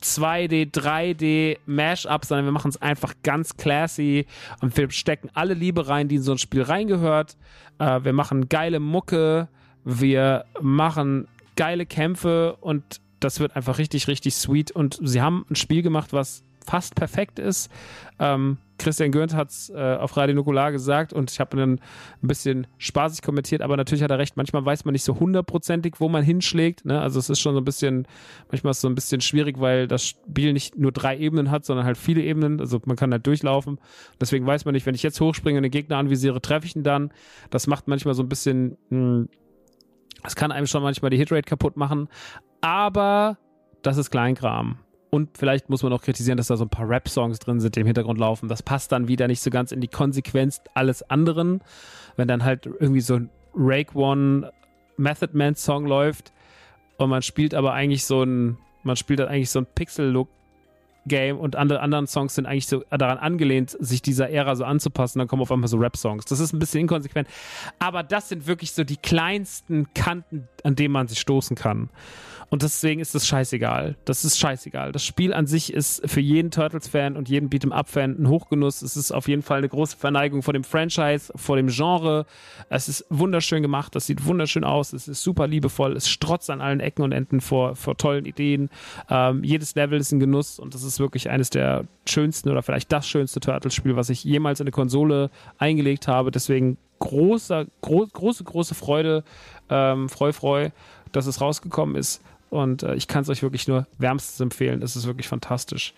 [0.00, 4.26] 2D, 3D Mashups, sondern wir machen es einfach ganz classy
[4.60, 7.36] und wir stecken alle Liebe rein, die in so ein Spiel reingehört.
[7.78, 9.48] Äh, wir machen geile Mucke,
[9.84, 14.70] wir machen geile Kämpfe und das wird einfach richtig, richtig sweet.
[14.70, 17.70] Und sie haben ein Spiel gemacht, was fast perfekt ist.
[18.18, 22.28] Ähm, Christian Gürnt hat es äh, auf Radio Nukular gesagt und ich habe dann ein
[22.28, 24.36] bisschen spaßig kommentiert, aber natürlich hat er recht.
[24.36, 26.84] Manchmal weiß man nicht so hundertprozentig, wo man hinschlägt.
[26.84, 27.00] Ne?
[27.00, 28.06] Also es ist schon so ein bisschen,
[28.50, 31.64] manchmal ist es so ein bisschen schwierig, weil das Spiel nicht nur drei Ebenen hat,
[31.64, 32.60] sondern halt viele Ebenen.
[32.60, 33.78] Also man kann halt durchlaufen.
[34.20, 36.82] Deswegen weiß man nicht, wenn ich jetzt hochspringe und den Gegner anvisiere, treffe ich ihn
[36.82, 37.12] dann.
[37.50, 39.28] Das macht manchmal so ein bisschen mh, hm,
[40.26, 42.08] es kann einem schon manchmal die Hitrate kaputt machen,
[42.60, 43.38] aber
[43.82, 44.78] das ist Kleinkram.
[45.10, 47.80] Und vielleicht muss man auch kritisieren, dass da so ein paar Rap-Songs drin sind, die
[47.80, 48.48] im Hintergrund laufen.
[48.48, 51.62] Das passt dann wieder nicht so ganz in die Konsequenz alles anderen.
[52.16, 54.50] Wenn dann halt irgendwie so ein Rake One
[54.96, 56.32] Method Man Song läuft
[56.98, 60.28] und man spielt aber eigentlich so ein, man spielt dann eigentlich so ein Pixel-Look
[61.06, 65.18] Game und andere anderen Songs sind eigentlich so daran angelehnt, sich dieser Ära so anzupassen.
[65.18, 66.24] Dann kommen auf einmal so Rap-Songs.
[66.24, 67.28] Das ist ein bisschen inkonsequent.
[67.78, 71.90] Aber das sind wirklich so die kleinsten Kanten, an denen man sich stoßen kann.
[72.48, 73.96] Und deswegen ist das scheißegal.
[74.04, 74.92] Das ist scheißegal.
[74.92, 78.82] Das Spiel an sich ist für jeden Turtles-Fan und jeden Beat'em-Up-Fan ein Hochgenuss.
[78.82, 82.24] Es ist auf jeden Fall eine große Verneigung vor dem Franchise, vor dem Genre.
[82.68, 83.96] Es ist wunderschön gemacht.
[83.96, 84.92] Das sieht wunderschön aus.
[84.92, 85.96] Es ist super liebevoll.
[85.96, 88.70] Es strotzt an allen Ecken und Enden vor, vor tollen Ideen.
[89.10, 92.92] Ähm, jedes Level ist ein Genuss und das ist wirklich eines der schönsten oder vielleicht
[92.92, 96.30] das schönste Turtles-Spiel, was ich jemals in eine Konsole eingelegt habe.
[96.30, 99.24] Deswegen großer, gro große, große Freude,
[99.68, 100.70] ähm, freu, freu,
[101.12, 102.22] dass es rausgekommen ist.
[102.50, 104.82] Und äh, ich kann es euch wirklich nur wärmstens empfehlen.
[104.82, 105.94] Es ist wirklich fantastisch.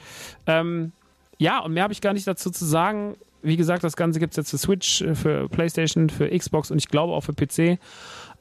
[0.47, 0.93] Ähm,
[1.39, 3.17] ja, und mehr habe ich gar nicht dazu zu sagen.
[3.43, 6.79] Wie gesagt, das Ganze gibt es jetzt für Switch, äh, für PlayStation, für Xbox und
[6.79, 7.79] ich glaube auch für PC.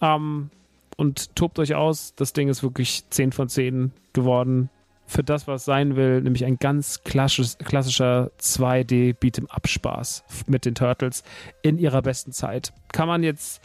[0.01, 0.49] Ähm,
[0.95, 2.13] und tobt euch aus.
[2.15, 4.69] Das Ding ist wirklich 10 von 10 geworden.
[5.09, 11.23] Für das, was sein will, nämlich ein ganz klassisch, klassischer 2D Beat'em-up-Spaß mit den Turtles
[11.61, 12.73] in ihrer besten Zeit.
[12.91, 13.61] Kann man jetzt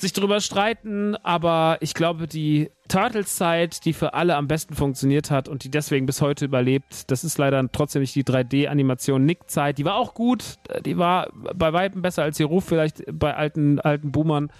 [0.00, 5.48] sich darüber streiten, aber ich glaube, die Turtles-Zeit, die für alle am besten funktioniert hat
[5.48, 9.78] und die deswegen bis heute überlebt, das ist leider trotzdem nicht die 3D-Animation Nick-Zeit.
[9.78, 13.78] Die war auch gut, die war bei Weitem besser als ihr Ruf vielleicht bei alten,
[13.78, 14.50] alten Boomern,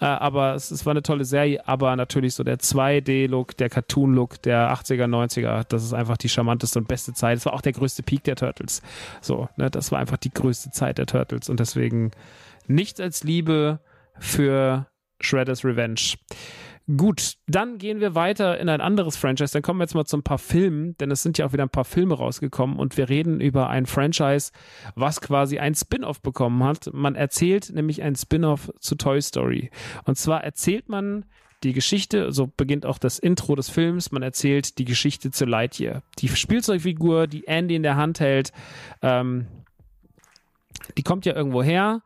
[0.00, 4.42] äh, aber es, es, war eine tolle Serie, aber natürlich so der 2D-Look, der Cartoon-Look
[4.42, 7.38] der 80er, 90er, das ist einfach die charmanteste und beste Zeit.
[7.38, 8.82] Es war auch der größte Peak der Turtles.
[9.20, 12.10] So, ne, das war einfach die größte Zeit der Turtles und deswegen
[12.66, 13.78] nichts als Liebe
[14.18, 14.86] für
[15.20, 16.16] Shredder's Revenge.
[16.96, 19.52] Gut, dann gehen wir weiter in ein anderes Franchise.
[19.52, 21.64] Dann kommen wir jetzt mal zu ein paar Filmen, denn es sind ja auch wieder
[21.64, 24.52] ein paar Filme rausgekommen und wir reden über ein Franchise,
[24.94, 26.90] was quasi ein Spin-off bekommen hat.
[26.92, 29.70] Man erzählt nämlich ein Spin-off zu Toy Story.
[30.04, 31.24] Und zwar erzählt man
[31.64, 36.02] die Geschichte, so beginnt auch das Intro des Films, man erzählt die Geschichte zu Lightyear.
[36.20, 38.52] Die Spielzeugfigur, die Andy in der Hand hält,
[39.02, 39.48] ähm,
[40.96, 42.02] die kommt ja irgendwo her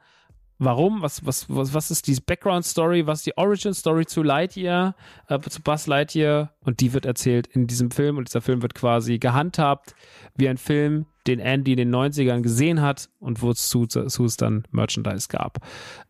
[0.60, 4.94] warum, was, was, was, was ist die Background-Story, was ist die Origin-Story zu Lightyear,
[5.28, 8.74] äh, zu Buzz Lightyear und die wird erzählt in diesem Film und dieser Film wird
[8.74, 9.94] quasi gehandhabt
[10.36, 15.28] wie ein Film, den Andy in den 90ern gesehen hat und wozu es dann Merchandise
[15.28, 15.58] gab.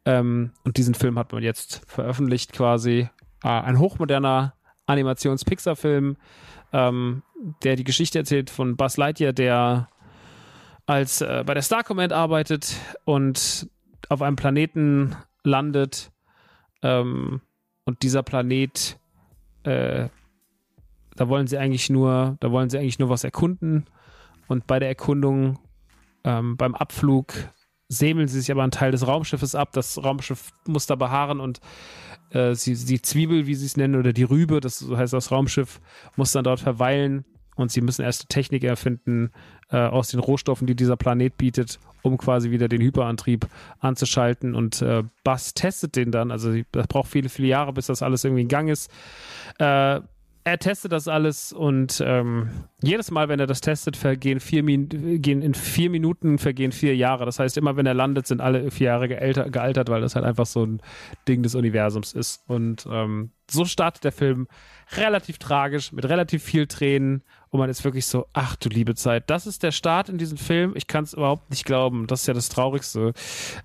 [0.05, 3.09] Ähm, und diesen Film hat man jetzt veröffentlicht quasi.
[3.43, 4.55] Äh, ein hochmoderner
[4.87, 6.17] Animations-Pixar-Film,
[6.73, 7.23] ähm,
[7.63, 9.89] der die Geschichte erzählt von Buzz Lightyear, der
[10.87, 13.69] als äh, bei der Star Command arbeitet und
[14.11, 16.13] auf einem Planeten landet
[16.83, 17.41] ähm,
[17.85, 18.99] und dieser Planet,
[19.63, 20.09] äh,
[21.17, 23.87] da wollen sie eigentlich nur, da wollen sie eigentlich nur was erkunden
[24.49, 25.59] und bei der Erkundung,
[26.25, 27.33] ähm, beim Abflug
[27.89, 29.71] sämeln sie sich aber einen Teil des Raumschiffes ab.
[29.73, 31.61] Das Raumschiff muss da beharren und
[32.31, 35.81] äh, sie, die Zwiebel, wie sie es nennen, oder die Rübe, das heißt das Raumschiff,
[36.17, 37.25] muss dann dort verweilen
[37.61, 39.31] und sie müssen erste Technik erfinden
[39.71, 43.47] äh, aus den Rohstoffen, die dieser Planet bietet, um quasi wieder den Hyperantrieb
[43.79, 44.55] anzuschalten.
[44.55, 46.31] Und äh, Bass testet den dann.
[46.31, 48.91] Also das braucht viele, viele Jahre, bis das alles irgendwie in Gang ist.
[49.59, 50.01] Äh,
[50.43, 52.49] er testet das alles und ähm,
[52.83, 57.27] jedes Mal, wenn er das testet, vergehen vier gehen in vier Minuten vergehen vier Jahre.
[57.27, 60.25] Das heißt, immer wenn er landet, sind alle vier Jahre gealtert, gealtert weil das halt
[60.25, 60.81] einfach so ein
[61.29, 62.43] Ding des Universums ist.
[62.49, 64.49] Und ähm, so startet der Film
[64.97, 69.29] relativ tragisch, mit relativ viel Tränen Und man ist wirklich so, ach du liebe Zeit.
[69.29, 70.73] Das ist der Start in diesem Film.
[70.77, 72.07] Ich kann es überhaupt nicht glauben.
[72.07, 73.13] Das ist ja das Traurigste.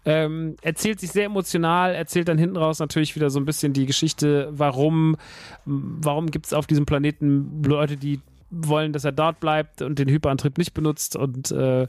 [0.05, 3.85] Ähm, erzählt sich sehr emotional, erzählt dann hinten raus natürlich wieder so ein bisschen die
[3.85, 5.17] Geschichte, warum,
[5.65, 10.09] warum gibt es auf diesem Planeten Leute, die wollen, dass er dort bleibt und den
[10.09, 11.87] Hyperantrieb nicht benutzt und äh,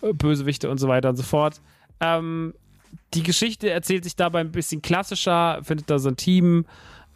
[0.00, 1.62] Bösewichte und so weiter und so fort.
[2.00, 2.52] Ähm,
[3.14, 6.66] die Geschichte erzählt sich dabei ein bisschen klassischer, findet da so ein Team,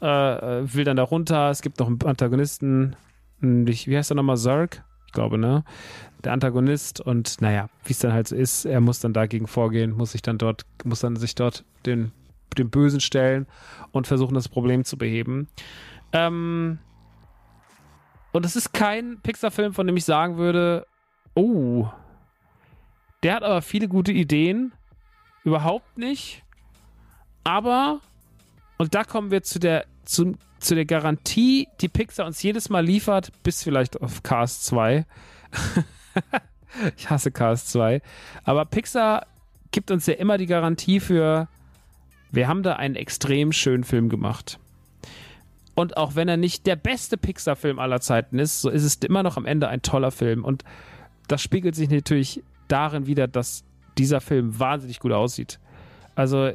[0.01, 1.51] äh, äh will dann da runter.
[1.51, 2.97] Es gibt noch einen Antagonisten,
[3.43, 4.85] wie heißt er nochmal, Zerg?
[5.07, 5.65] Ich glaube, ne?
[6.25, 9.91] Der Antagonist und naja, wie es dann halt so ist, er muss dann dagegen vorgehen,
[9.91, 12.13] muss sich dann dort, muss dann sich dort den,
[12.57, 13.47] dem Bösen stellen
[13.91, 15.49] und versuchen, das Problem zu beheben.
[16.13, 16.79] Ähm,
[18.33, 20.87] und es ist kein Pixar-Film, von dem ich sagen würde,
[21.35, 21.89] oh,
[23.23, 24.73] der hat aber viele gute Ideen.
[25.45, 26.45] Überhaupt nicht.
[27.45, 28.01] Aber,
[28.79, 32.85] und da kommen wir zu der, zu, zu der Garantie, die Pixar uns jedes Mal
[32.85, 35.05] liefert, bis vielleicht auf Cars 2.
[36.97, 38.01] ich hasse Cars 2.
[38.45, 39.27] Aber Pixar
[39.71, 41.49] gibt uns ja immer die Garantie für,
[42.31, 44.59] wir haben da einen extrem schönen Film gemacht.
[45.75, 49.23] Und auch wenn er nicht der beste Pixar-Film aller Zeiten ist, so ist es immer
[49.23, 50.45] noch am Ende ein toller Film.
[50.45, 50.65] Und
[51.29, 53.65] das spiegelt sich natürlich darin wieder, dass
[53.99, 55.59] dieser Film wahnsinnig gut aussieht.
[56.15, 56.53] Also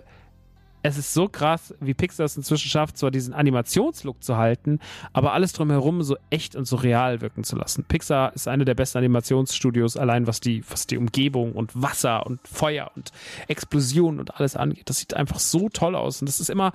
[0.84, 4.80] es ist so krass, wie Pixar es inzwischen schafft, zwar diesen Animationslook zu halten,
[5.12, 7.84] aber alles drumherum so echt und so real wirken zu lassen.
[7.84, 12.40] Pixar ist eine der besten Animationsstudios, allein was die, was die Umgebung und Wasser und
[12.48, 13.12] Feuer und
[13.48, 14.90] Explosionen und alles angeht.
[14.90, 16.72] Das sieht einfach so toll aus und das ist immer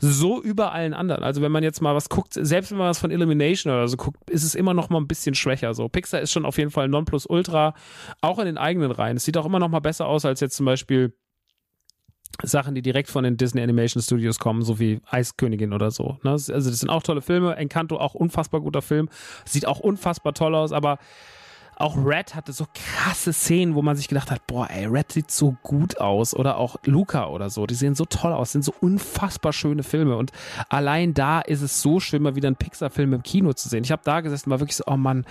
[0.00, 1.24] so über allen anderen.
[1.24, 3.96] Also wenn man jetzt mal was guckt, selbst wenn man was von Illumination oder so
[3.96, 5.74] guckt, ist es immer noch mal ein bisschen schwächer.
[5.74, 7.74] So Pixar ist schon auf jeden Fall Nonplusultra,
[8.20, 9.16] auch in den eigenen Reihen.
[9.16, 11.14] Es sieht auch immer noch mal besser aus als jetzt zum Beispiel
[12.42, 16.18] Sachen, die direkt von den Disney Animation Studios kommen, so wie Eiskönigin oder so.
[16.22, 16.32] Ne?
[16.32, 17.56] Also das sind auch tolle Filme.
[17.56, 19.08] Encanto auch unfassbar guter Film.
[19.44, 20.98] Sieht auch unfassbar toll aus, aber
[21.78, 25.30] auch Red hatte so krasse Szenen, wo man sich gedacht hat, boah, ey, Red sieht
[25.30, 26.34] so gut aus.
[26.34, 27.66] Oder auch Luca oder so.
[27.66, 30.16] Die sehen so toll aus, sind so unfassbar schöne Filme.
[30.16, 30.32] Und
[30.68, 33.84] allein da ist es so schön, mal wieder einen Pixar-Film im Kino zu sehen.
[33.84, 35.26] Ich habe da gesessen, war wirklich so, oh Mann,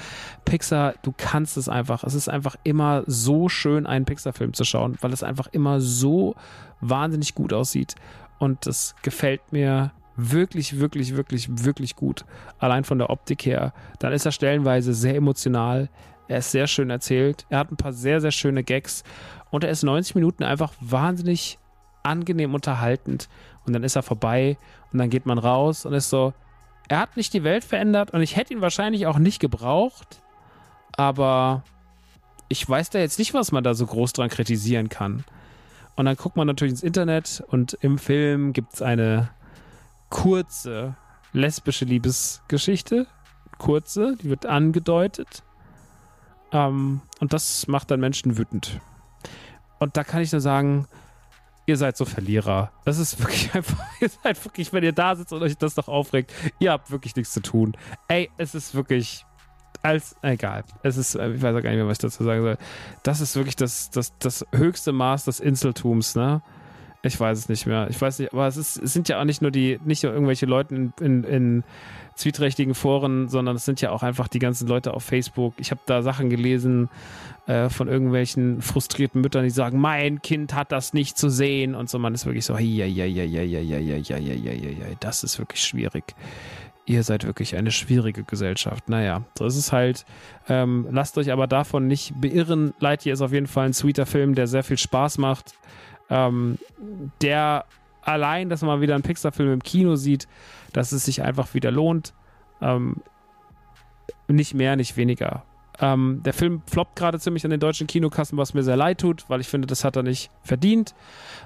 [0.45, 2.03] Pixar, du kannst es einfach.
[2.03, 6.35] Es ist einfach immer so schön, einen Pixar-Film zu schauen, weil es einfach immer so
[6.79, 7.95] wahnsinnig gut aussieht.
[8.37, 12.25] Und das gefällt mir wirklich, wirklich, wirklich, wirklich gut.
[12.59, 13.73] Allein von der Optik her.
[13.99, 15.89] Dann ist er stellenweise sehr emotional.
[16.27, 17.45] Er ist sehr schön erzählt.
[17.49, 19.03] Er hat ein paar sehr, sehr schöne Gags.
[19.51, 21.59] Und er ist 90 Minuten einfach wahnsinnig
[22.03, 23.29] angenehm unterhaltend.
[23.65, 24.57] Und dann ist er vorbei
[24.91, 26.33] und dann geht man raus und ist so,
[26.87, 30.21] er hat nicht die Welt verändert und ich hätte ihn wahrscheinlich auch nicht gebraucht.
[30.95, 31.63] Aber
[32.47, 35.25] ich weiß da jetzt nicht, was man da so groß dran kritisieren kann.
[35.95, 39.29] Und dann guckt man natürlich ins Internet und im Film gibt es eine
[40.09, 40.95] kurze
[41.33, 43.07] lesbische Liebesgeschichte.
[43.57, 45.43] Kurze, die wird angedeutet.
[46.55, 48.79] Ähm, und das macht dann Menschen wütend.
[49.79, 50.87] Und da kann ich nur sagen,
[51.65, 52.71] ihr seid so Verlierer.
[52.85, 55.89] Das ist wirklich einfach, ihr seid wirklich, wenn ihr da sitzt und euch das doch
[55.89, 57.75] aufregt, ihr habt wirklich nichts zu tun.
[58.07, 59.25] Ey, es ist wirklich
[59.81, 62.57] als, egal, es ist, ich weiß auch gar nicht mehr, was ich dazu sagen soll.
[63.03, 66.41] Das ist wirklich das, das, das höchste Maß des Inseltums, ne?
[67.03, 67.87] Ich weiß es nicht mehr.
[67.91, 70.11] Ich weiß nicht, aber es, ist, es sind ja auch nicht nur die, nicht nur
[70.11, 71.63] irgendwelche Leute in, in, in
[72.15, 75.53] zwiehträchtigen Foren, sondern es sind ja auch einfach die ganzen Leute auf Facebook.
[75.57, 76.89] Ich habe da Sachen gelesen
[77.47, 81.89] äh, von irgendwelchen frustrierten Müttern, die sagen, mein Kind hat das nicht zu sehen und
[81.89, 81.99] so.
[81.99, 84.69] Man ist wirklich so, ja, ja, ja, ja, ja, ja, ja, ja, ja, ja, ja,
[84.69, 86.15] ja, das ist wirklich schwierig.
[86.87, 88.89] Ihr seid wirklich eine schwierige Gesellschaft.
[88.89, 90.05] Naja, so ist es halt.
[90.47, 92.73] Ähm, lasst euch aber davon nicht beirren.
[92.79, 95.55] Lightyear ist auf jeden Fall ein sweeter Film, der sehr viel Spaß macht
[96.09, 96.57] ähm,
[97.21, 97.65] der
[98.01, 100.27] allein, dass man wieder einen Pixar-Film im Kino sieht,
[100.75, 102.13] dass es sich einfach wieder lohnt.
[102.61, 102.97] Ähm,
[104.27, 105.43] nicht mehr, nicht weniger.
[105.79, 109.25] Ähm, der Film floppt gerade ziemlich an den deutschen Kinokassen, was mir sehr leid tut,
[109.29, 110.95] weil ich finde, das hat er nicht verdient.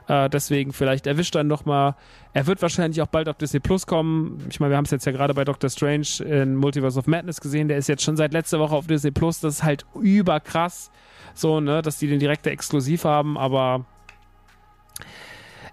[0.07, 1.95] Äh, deswegen vielleicht erwischt er noch mal.
[2.33, 4.45] Er wird wahrscheinlich auch bald auf Disney Plus kommen.
[4.49, 7.41] Ich meine, wir haben es jetzt ja gerade bei Doctor Strange in Multiverse of Madness
[7.41, 7.67] gesehen.
[7.67, 9.39] Der ist jetzt schon seit letzter Woche auf Disney Plus.
[9.39, 10.91] Das ist halt überkrass,
[11.33, 13.37] so ne, dass die den direkte exklusiv haben.
[13.37, 13.85] Aber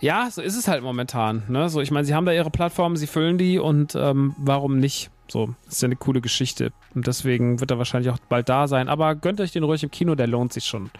[0.00, 1.42] ja, so ist es halt momentan.
[1.48, 1.68] Ne?
[1.68, 5.10] So, ich meine, sie haben da ihre Plattformen, sie füllen die und ähm, warum nicht?
[5.28, 6.72] So, ist ja eine coole Geschichte.
[6.94, 8.88] Und deswegen wird er wahrscheinlich auch bald da sein.
[8.88, 10.90] Aber gönnt euch den ruhig im Kino, der lohnt sich schon.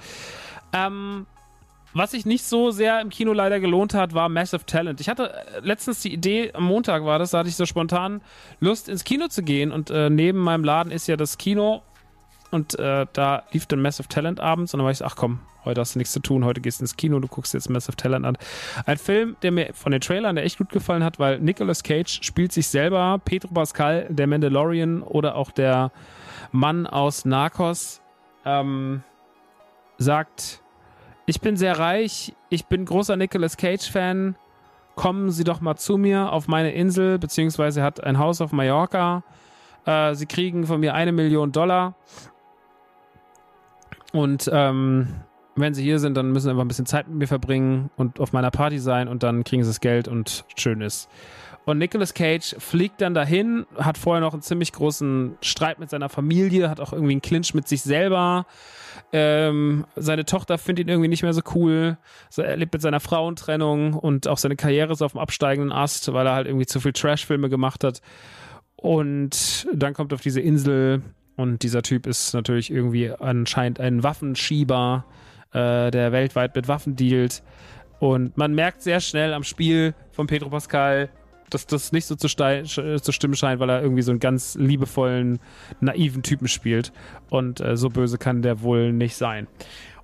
[0.73, 1.27] Ähm,
[1.95, 5.01] was sich nicht so sehr im Kino leider gelohnt hat, war Massive Talent.
[5.01, 8.21] Ich hatte äh, letztens die Idee, am Montag war das, da hatte ich so spontan
[8.61, 11.83] Lust ins Kino zu gehen und äh, neben meinem Laden ist ja das Kino
[12.51, 15.81] Und äh, da lief dann Massive Talent abends und dann war ich ach komm, heute
[15.81, 18.25] hast du nichts zu tun, heute gehst du ins Kino, du guckst jetzt Massive Talent
[18.25, 18.39] an.
[18.87, 22.21] Ein Film, der mir von den Trailern der echt gut gefallen hat, weil Nicolas Cage
[22.23, 25.91] spielt sich selber, Pedro Pascal, der Mandalorian oder auch der
[26.53, 28.01] Mann aus Narcos,
[28.45, 29.03] ähm,
[29.99, 30.63] sagt,
[31.27, 34.37] ich bin sehr reich, ich bin großer Nicolas Cage-Fan,
[34.95, 39.25] kommen Sie doch mal zu mir auf meine Insel, beziehungsweise hat ein Haus auf Mallorca.
[39.85, 41.95] Äh, Sie kriegen von mir eine Million Dollar.
[44.17, 45.09] Und ähm,
[45.57, 48.19] wenn Sie hier sind, dann müssen Sie einfach ein bisschen Zeit mit mir verbringen und
[48.19, 51.11] auf meiner Party sein und dann kriegen Sie das Geld und schön ist.
[51.67, 56.09] Und Nicolas Cage fliegt dann dahin, hat vorher noch einen ziemlich großen Streit mit seiner
[56.09, 58.47] Familie, hat auch irgendwie einen Clinch mit sich selber.
[59.13, 61.99] Ähm, seine Tochter findet ihn irgendwie nicht mehr so cool.
[62.37, 66.27] Er lebt mit seiner Frauentrennung und auch seine Karriere ist auf dem absteigenden Ast, weil
[66.27, 68.01] er halt irgendwie zu viel Trash-Filme gemacht hat.
[68.77, 71.03] Und dann kommt auf diese Insel
[71.37, 75.05] und dieser Typ ist natürlich irgendwie anscheinend ein Waffenschieber,
[75.53, 77.43] äh, der weltweit mit Waffen dealt.
[77.99, 81.11] Und man merkt sehr schnell am Spiel von Pedro Pascal,
[81.51, 85.39] dass das nicht so zu, zu, stimmen scheint, weil er irgendwie so einen ganz liebevollen,
[85.81, 86.93] naiven Typen spielt.
[87.31, 89.47] Und äh, so böse kann der wohl nicht sein.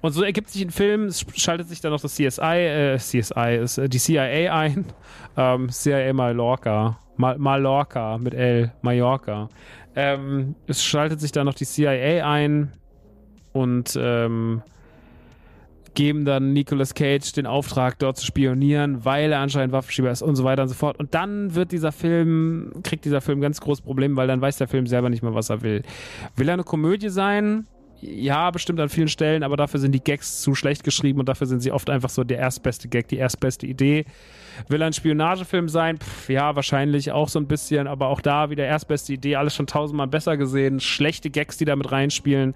[0.00, 3.58] Und so ergibt sich ein Film, es schaltet sich dann noch das CSI, äh, CSI
[3.62, 4.86] ist äh, die CIA ein.
[5.36, 6.98] Ähm, CIA Mallorca.
[7.16, 9.48] Mal Mallorca mit L, Mallorca.
[9.94, 12.72] Ähm, es schaltet sich dann noch die CIA ein
[13.52, 14.62] und ähm,
[15.94, 20.36] geben dann Nicolas Cage den Auftrag, dort zu spionieren, weil er anscheinend Waffenschieber ist und
[20.36, 20.98] so weiter und so fort.
[20.98, 24.68] Und dann wird dieser Film, kriegt dieser Film ganz großes Problem, weil dann weiß der
[24.68, 25.82] Film selber nicht mehr, was er will.
[26.36, 27.66] Will er eine Komödie sein?
[28.04, 31.46] Ja, bestimmt an vielen Stellen, aber dafür sind die Gags zu schlecht geschrieben und dafür
[31.46, 34.06] sind sie oft einfach so der erstbeste Gag, die erstbeste Idee.
[34.66, 35.98] Will ein Spionagefilm sein?
[35.98, 39.68] Pff, ja, wahrscheinlich auch so ein bisschen, aber auch da wieder erstbeste Idee, alles schon
[39.68, 40.80] tausendmal besser gesehen.
[40.80, 42.54] Schlechte Gags, die da mit reinspielen.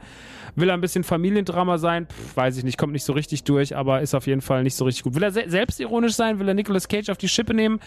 [0.57, 2.07] Will er ein bisschen Familiendrama sein?
[2.07, 4.75] Pff, weiß ich nicht, kommt nicht so richtig durch, aber ist auf jeden Fall nicht
[4.75, 5.15] so richtig gut.
[5.15, 6.41] Will er se selbstironisch sein?
[6.41, 7.79] Will er Nicolas Cage auf die Schippe nehmen?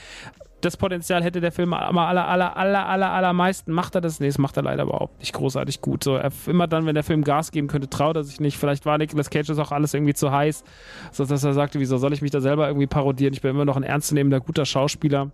[0.62, 3.72] Das Potenzial hätte der Film aber aller, aller, aller, aller, allermeisten.
[3.72, 4.20] Macht er das?
[4.20, 6.04] Nee, das macht er leider überhaupt nicht großartig gut.
[6.04, 8.58] So, er, immer dann, wenn der Film Gas geben könnte, traut er sich nicht.
[8.58, 10.64] Vielleicht war Nicolas Cage das auch alles irgendwie zu heiß,
[11.12, 13.34] so dass er sagte, wieso soll ich mich da selber irgendwie parodieren?
[13.34, 15.32] Ich bin immer noch ein ernstzunehmender, guter Schauspieler.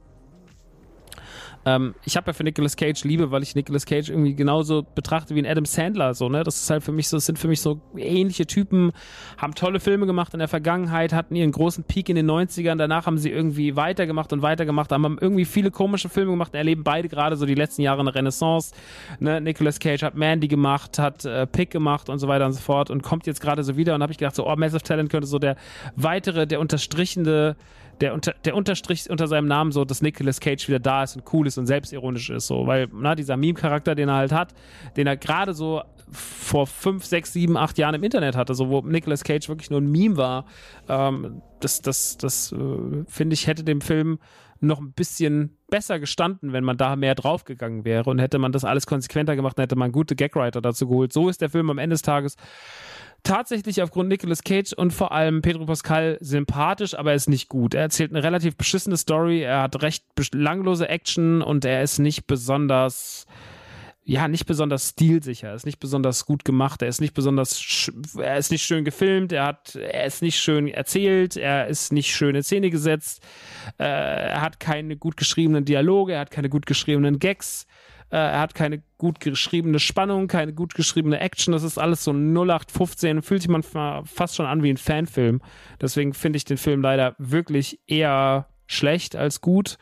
[1.65, 5.34] Ähm, ich habe ja für Nicolas Cage Liebe, weil ich Nicolas Cage irgendwie genauso betrachte
[5.34, 6.13] wie ein Adam Sandler.
[6.13, 6.43] So, ne?
[6.43, 8.91] Das ist halt für mich so, sind für mich so ähnliche Typen,
[9.38, 13.08] haben tolle Filme gemacht in der Vergangenheit, hatten ihren großen Peak in den 90ern, danach
[13.08, 17.36] haben sie irgendwie weitergemacht und weitergemacht, haben irgendwie viele komische Filme gemacht, erleben beide gerade
[17.36, 18.73] so die letzten Jahre eine Renaissance.
[19.19, 19.41] Ne?
[19.41, 22.91] Nicolas Cage hat Mandy gemacht, hat äh, Pick gemacht und so weiter und so fort
[22.91, 25.28] und kommt jetzt gerade so wieder und habe ich gedacht, so, oh, Massive Talent könnte
[25.28, 25.56] so der
[25.95, 27.56] weitere, der unterstrichende
[28.01, 31.23] der, unter, der Unterstrich unter seinem Namen so, dass Nicolas Cage wieder da ist und
[31.34, 34.53] cool ist und selbstironisch ist, so, weil, na, dieser Meme-Charakter, den er halt hat,
[34.97, 35.81] den er gerade so
[36.12, 39.81] vor fünf, sechs, sieben, acht Jahren im Internet hatte, so, wo Nicolas Cage wirklich nur
[39.81, 40.45] ein Meme war,
[40.88, 44.19] ähm, das, das, das, äh, finde ich, hätte dem Film
[44.60, 48.63] noch ein bisschen besser gestanden, wenn man da mehr draufgegangen wäre und hätte man das
[48.63, 51.12] alles konsequenter gemacht, dann hätte man gute Gagwriter dazu geholt.
[51.12, 52.36] So ist der Film am Ende des Tages
[53.26, 57.74] tatsächlich aufgrund Nicolas Cage und vor allem Pedro Pascal sympathisch, aber er ist nicht gut.
[57.74, 62.28] Er erzählt eine relativ beschissene Story, er hat recht langlose Action und er ist nicht
[62.28, 63.26] besonders
[64.08, 68.38] ja, nicht besonders stilsicher, er ist nicht besonders gut gemacht, er ist nicht besonders, er
[68.38, 72.36] ist nicht schön gefilmt, er hat, er ist nicht schön erzählt, er ist nicht schön
[72.36, 73.24] in Szene gesetzt,
[73.80, 77.66] äh, er hat keine gut geschriebenen Dialoge, er hat keine gut geschriebenen Gags,
[78.10, 81.52] äh, er hat keine gut geschriebene Spannung, keine gut geschriebene Action.
[81.52, 83.22] Das ist alles so 0815.
[83.22, 85.41] Fühlt sich man fast schon an wie ein Fanfilm.
[85.82, 89.78] Deswegen finde ich den Film leider wirklich eher schlecht als gut.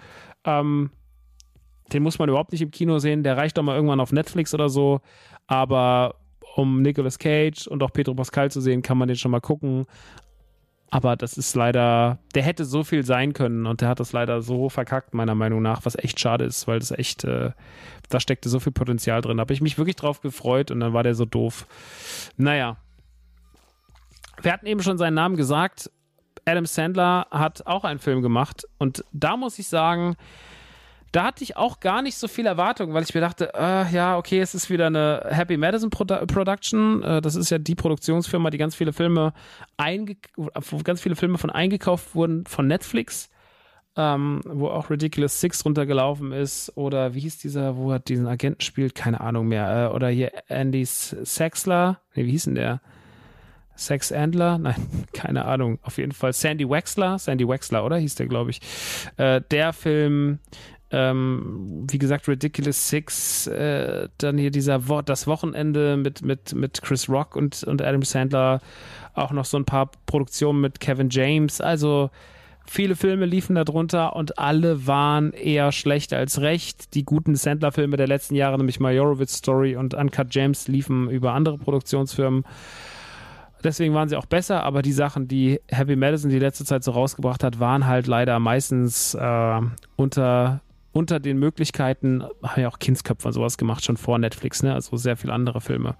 [0.46, 0.92] Ähm,
[1.92, 3.24] den muss man überhaupt nicht im Kino sehen.
[3.24, 5.02] Der reicht doch mal irgendwann auf Netflix oder so.
[5.48, 6.16] Aber
[6.56, 9.86] um Nicolas Cage und auch Pedro Pascal zu sehen, kann man den schon mal gucken.
[10.94, 14.44] Aber das ist leider, der hätte so viel sein können und der hat das leider
[14.44, 17.50] so verkackt, meiner Meinung nach, was echt schade ist, weil das echt, äh,
[18.10, 19.38] da steckte so viel Potenzial drin.
[19.38, 21.66] Da habe ich mich wirklich drauf gefreut und dann war der so doof.
[22.38, 22.78] Naja.
[24.44, 25.90] Wir hatten eben schon seinen Namen gesagt.
[26.46, 30.16] Adam Sandler hat auch einen Film gemacht und da muss ich sagen,
[31.14, 34.18] da hatte ich auch gar nicht so viel Erwartung, weil ich mir dachte, äh, ja,
[34.18, 37.04] okay, es ist wieder eine Happy Madison Produ Production.
[37.04, 39.34] Äh, das ist ja die Produktionsfirma, die ganz viele Filme
[39.78, 40.18] einge
[40.84, 43.30] ganz viele Filme von eingekauft wurden von Netflix.
[43.96, 48.62] Ähm, wo auch Ridiculous Six runtergelaufen ist oder wie hieß dieser, wo er diesen Agenten
[48.62, 49.92] spielt, keine Ahnung mehr.
[49.92, 52.82] Äh, oder hier Andy Sexler, nee, wie hieß denn der?
[53.76, 54.58] Sex Andler?
[54.60, 54.76] Nein,
[55.14, 55.78] keine Ahnung.
[55.84, 58.62] Auf jeden Fall Sandy Wexler, Sandy Wexler, oder hieß der, glaube ich.
[59.18, 60.40] Äh, der Film
[60.96, 66.84] Ähm, wie gesagt, Ridiculous Six, äh, dann hier dieser Wo das Wochenende mit, mit, mit
[66.84, 68.62] Chris Rock und, und Adam Sandler,
[69.16, 71.62] auch noch so ein paar Produktionen mit Kevin James.
[71.62, 72.12] Also
[72.68, 76.94] viele Filme liefen darunter und alle waren eher schlecht als recht.
[76.94, 81.58] Die guten Sandler-Filme der letzten Jahre, nämlich Majorowitz Story und Uncut James, liefen über andere
[81.58, 82.44] Produktionsfirmen.
[83.64, 86.92] Deswegen waren sie auch besser, aber die Sachen, die Happy Madison die letzte Zeit so
[86.92, 89.62] rausgebracht hat, waren halt leider meistens äh,
[89.96, 90.62] unter,
[90.94, 94.74] unter den Möglichkeiten, haben ja auch Kindsköpfe und sowas gemacht, schon vor Netflix, ne?
[94.74, 95.96] Also sehr viele andere Filme.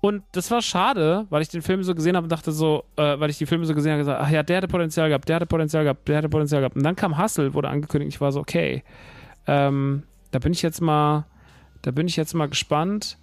[0.00, 3.18] Und das war schade, weil ich den Film so gesehen habe und dachte so, äh,
[3.18, 5.36] weil ich die Filme so gesehen habe, gesagt, ach ja, der hatte Potenzial gehabt, der
[5.36, 6.76] hatte Potenzial gehabt, der hatte Potenzial gehabt.
[6.76, 8.82] Und dann kam Hustle, wurde angekündigt, ich war so, okay,
[9.46, 11.26] ähm, da bin ich jetzt mal,
[11.82, 13.16] da bin ich jetzt mal gespannt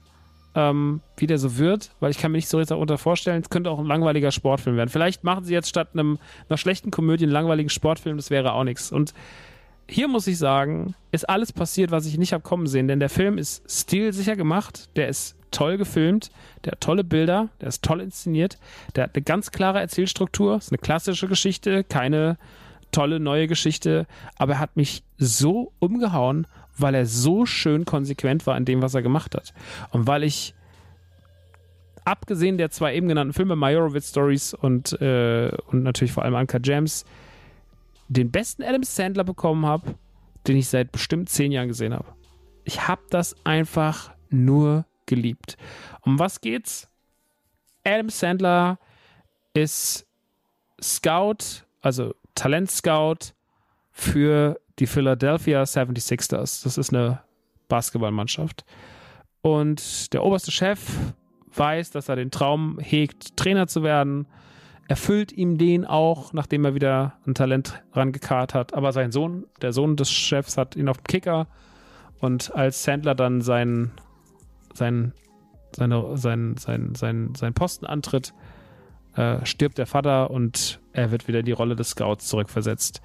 [0.55, 3.49] ähm, wie der so wird, weil ich kann mir nicht so richtig darunter vorstellen, es
[3.49, 4.89] könnte auch ein langweiliger Sportfilm werden.
[4.89, 6.17] Vielleicht machen sie jetzt statt einem,
[6.47, 8.91] einer schlechten Komödie einen langweiligen Sportfilm, das wäre auch nichts.
[8.91, 9.13] Und
[9.89, 13.09] hier muss ich sagen, ist alles passiert, was ich nicht habe kommen sehen, denn der
[13.09, 16.29] Film ist stilsicher gemacht, der ist toll gefilmt,
[16.63, 18.59] der hat tolle Bilder, der ist toll inszeniert,
[18.95, 22.37] der hat eine ganz klare Erzählstruktur, ist eine klassische Geschichte, keine
[22.91, 26.45] tolle neue Geschichte, aber er hat mich so umgehauen
[26.79, 29.53] weil er so schön konsequent war in dem, was er gemacht hat.
[29.91, 30.53] Und weil ich,
[32.05, 36.59] abgesehen der zwei eben genannten Filme, Majorowitz Stories und, äh, und natürlich vor allem Anka
[36.63, 37.05] James,
[38.09, 39.95] den besten Adam Sandler bekommen habe,
[40.47, 42.13] den ich seit bestimmt zehn Jahren gesehen habe.
[42.63, 45.57] Ich habe das einfach nur geliebt.
[46.01, 46.89] Um was geht's?
[47.83, 48.79] Adam Sandler
[49.53, 50.05] ist
[50.81, 53.33] Scout, also Talent-Scout
[53.91, 56.63] für die Philadelphia 76ers.
[56.63, 57.21] Das ist eine
[57.67, 58.65] Basketballmannschaft.
[59.41, 60.79] Und der oberste Chef
[61.55, 64.27] weiß, dass er den Traum hegt, Trainer zu werden.
[64.89, 68.73] Erfüllt ihm den auch, nachdem er wieder ein Talent rangekarrt hat.
[68.73, 71.45] Aber sein Sohn, der Sohn des Chefs, hat ihn auf dem Kicker.
[72.19, 73.91] Und als Sandler dann seinen,
[74.73, 75.13] seinen,
[75.75, 78.33] seine, seinen, seinen, seinen, seinen Posten antritt,
[79.15, 82.99] äh, stirbt der Vater und er wird wieder in die Rolle des Scouts zurückversetzt.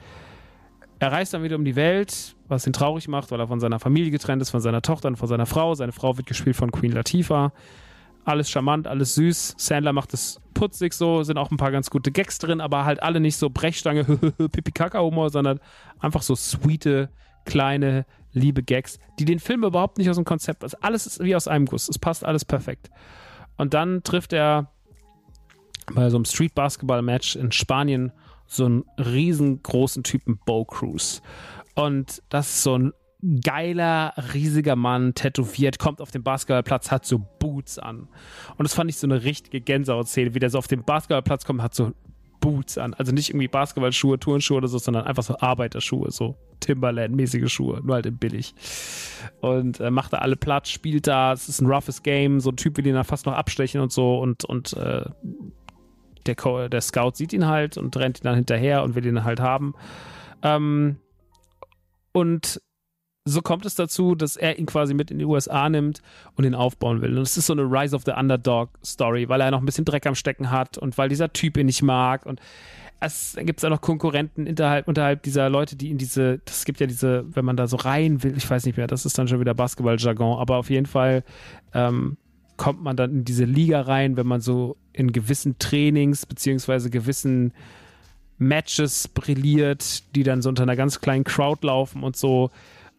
[1.00, 3.78] Er reist dann wieder um die Welt, was ihn traurig macht, weil er von seiner
[3.78, 5.74] Familie getrennt ist, von seiner Tochter und von seiner Frau.
[5.74, 7.52] Seine Frau wird gespielt von Queen Latifah.
[8.24, 9.54] Alles charmant, alles süß.
[9.58, 13.02] Sandler macht es putzig so, sind auch ein paar ganz gute Gags drin, aber halt
[13.02, 14.04] alle nicht so Brechstange,
[14.38, 15.60] Pipi-Kaka-Humor, sondern
[15.98, 17.10] einfach so sweete,
[17.44, 21.36] kleine, liebe Gags, die den Film überhaupt nicht aus dem Konzept, also alles ist wie
[21.36, 21.88] aus einem Guss.
[21.88, 22.90] Es passt alles perfekt.
[23.56, 24.70] Und dann trifft er
[25.92, 28.12] bei so einem Street-Basketball-Match in Spanien
[28.46, 31.22] so einen riesengroßen Typen Bo Cruz.
[31.74, 32.92] Und das ist so ein
[33.42, 38.08] geiler, riesiger Mann, tätowiert, kommt auf den Basketballplatz, hat so Boots an.
[38.56, 41.62] Und das fand ich so eine richtige Gänsehautszene, wie der so auf den Basketballplatz kommt,
[41.62, 41.92] hat so
[42.40, 42.92] Boots an.
[42.94, 47.94] Also nicht irgendwie Basketballschuhe, Turnschuhe oder so, sondern einfach so Arbeiterschuhe, so Timberland-mäßige Schuhe, nur
[47.94, 48.54] halt in billig.
[49.40, 52.56] Und äh, macht da alle Platz, spielt da, es ist ein roughes Game, so ein
[52.56, 55.04] Typ will ihn da fast noch abstechen und so und, und äh,
[56.26, 59.40] der, der Scout sieht ihn halt und rennt ihn dann hinterher und will ihn halt
[59.40, 59.74] haben.
[60.42, 60.96] Ähm,
[62.12, 62.60] und
[63.26, 66.02] so kommt es dazu, dass er ihn quasi mit in die USA nimmt
[66.36, 67.16] und ihn aufbauen will.
[67.16, 69.86] Und es ist so eine Rise of the Underdog Story, weil er noch ein bisschen
[69.86, 72.26] Dreck am Stecken hat und weil dieser Typ ihn nicht mag.
[72.26, 72.38] Und
[73.00, 76.86] es gibt auch noch Konkurrenten unterhalb, unterhalb dieser Leute, die in diese, das gibt ja
[76.86, 79.40] diese, wenn man da so rein will, ich weiß nicht mehr, das ist dann schon
[79.40, 81.24] wieder Basketball-Jargon, aber auf jeden Fall
[81.72, 82.18] ähm,
[82.58, 87.54] kommt man dann in diese Liga rein, wenn man so in gewissen Trainings beziehungsweise gewissen
[88.36, 92.50] Matches brilliert, die dann so unter einer ganz kleinen Crowd laufen und so.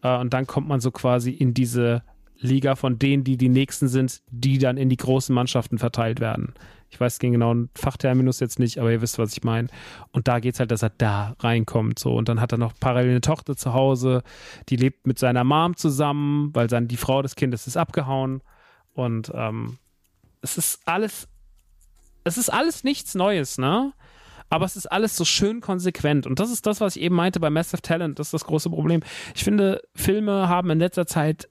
[0.02, 2.02] Äh, und dann kommt man so quasi in diese
[2.38, 6.54] Liga von denen, die die nächsten sind, die dann in die großen Mannschaften verteilt werden.
[6.88, 9.68] Ich weiß den genauen Fachterminus jetzt nicht, aber ihr wisst, was ich meine.
[10.12, 11.98] Und da geht es halt, dass er da reinkommt.
[11.98, 12.14] So.
[12.14, 14.22] Und dann hat er noch parallel eine Tochter zu Hause,
[14.68, 18.40] die lebt mit seiner Mom zusammen, weil dann die Frau des Kindes ist abgehauen.
[18.94, 19.78] Und ähm,
[20.42, 21.28] es ist alles,
[22.24, 23.92] es ist alles nichts Neues, ne?
[24.48, 26.26] Aber es ist alles so schön konsequent.
[26.26, 28.18] Und das ist das, was ich eben meinte bei Massive Talent.
[28.18, 29.02] Das ist das große Problem.
[29.34, 31.48] Ich finde, Filme haben in letzter Zeit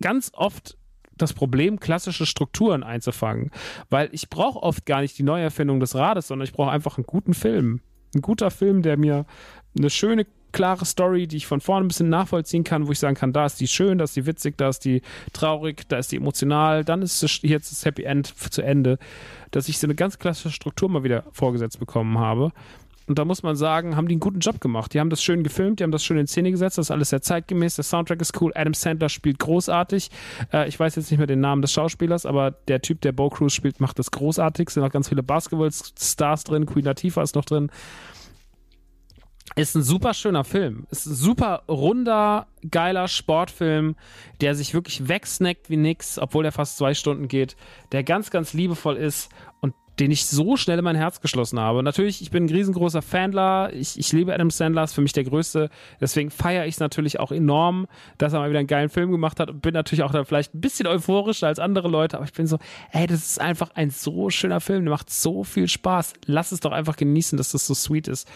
[0.00, 0.76] ganz oft
[1.16, 3.50] das Problem, klassische Strukturen einzufangen.
[3.90, 7.06] Weil ich brauche oft gar nicht die Neuerfindung des Rades, sondern ich brauche einfach einen
[7.06, 7.80] guten Film.
[8.14, 9.26] Ein guter Film, der mir
[9.76, 13.16] eine schöne klare Story, die ich von vorne ein bisschen nachvollziehen kann, wo ich sagen
[13.16, 16.12] kann, da ist die schön, da ist die witzig, da ist die traurig, da ist
[16.12, 18.98] die emotional, dann ist es jetzt das Happy End zu Ende,
[19.50, 22.52] dass ich so eine ganz klassische Struktur mal wieder vorgesetzt bekommen habe.
[23.10, 24.94] Und da muss man sagen, haben die einen guten Job gemacht.
[24.94, 27.10] Die haben das schön gefilmt, die haben das schön in Szene gesetzt, das ist alles
[27.10, 30.12] sehr zeitgemäß, der Soundtrack ist cool, Adam Sandler spielt großartig.
[30.52, 33.28] Äh, ich weiß jetzt nicht mehr den Namen des Schauspielers, aber der Typ, der Bo
[33.28, 34.68] Cruz spielt, macht das großartig.
[34.68, 37.72] Es sind auch ganz viele Basketball-Stars drin, Queen Latifah ist noch drin.
[39.56, 40.86] Ist ein super schöner Film.
[40.90, 43.96] Ist ein super runder, geiler Sportfilm,
[44.40, 47.56] der sich wirklich wegsnackt wie nix, obwohl er fast zwei Stunden geht,
[47.92, 49.30] der ganz, ganz liebevoll ist
[50.00, 51.82] den ich so schnell in mein Herz geschlossen habe.
[51.82, 53.70] Natürlich, ich bin ein riesengroßer Fanler.
[53.74, 55.68] Ich, ich liebe Adam Sandler, ist für mich der größte.
[56.00, 57.86] Deswegen feiere ich es natürlich auch enorm,
[58.16, 60.54] dass er mal wieder einen geilen Film gemacht hat und bin natürlich auch da vielleicht
[60.54, 62.16] ein bisschen euphorischer als andere Leute.
[62.16, 62.58] Aber ich bin so,
[62.92, 64.84] ey, das ist einfach ein so schöner Film.
[64.84, 66.14] Der macht so viel Spaß.
[66.24, 68.26] Lass es doch einfach genießen, dass das so sweet ist.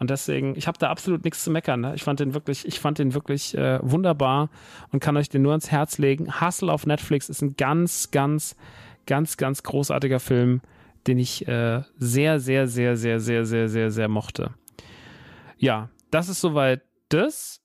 [0.00, 1.82] Und deswegen, ich habe da absolut nichts zu meckern.
[1.82, 1.94] Ne?
[1.94, 4.50] Ich fand den wirklich, ich fand den wirklich äh, wunderbar
[4.90, 6.40] und kann euch den nur ans Herz legen.
[6.40, 8.56] Hustle auf Netflix ist ein ganz, ganz,
[9.06, 10.62] ganz, ganz großartiger Film
[11.06, 14.54] den ich äh, sehr, sehr, sehr, sehr, sehr, sehr, sehr, sehr mochte.
[15.56, 17.60] Ja, das ist soweit das.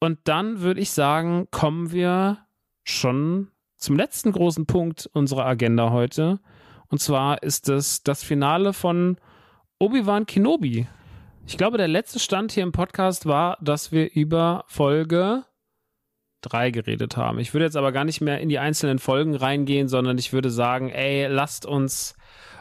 [0.00, 2.38] Und dann würde ich sagen, kommen wir
[2.84, 6.40] schon zum letzten großen Punkt unserer Agenda heute.
[6.88, 9.18] Und zwar ist es das Finale von
[9.78, 10.86] Obi-Wan Kenobi.
[11.46, 15.44] Ich glaube, der letzte Stand hier im Podcast war, dass wir über Folge
[16.42, 17.38] 3 geredet haben.
[17.38, 20.50] Ich würde jetzt aber gar nicht mehr in die einzelnen Folgen reingehen, sondern ich würde
[20.50, 22.14] sagen, ey, lasst uns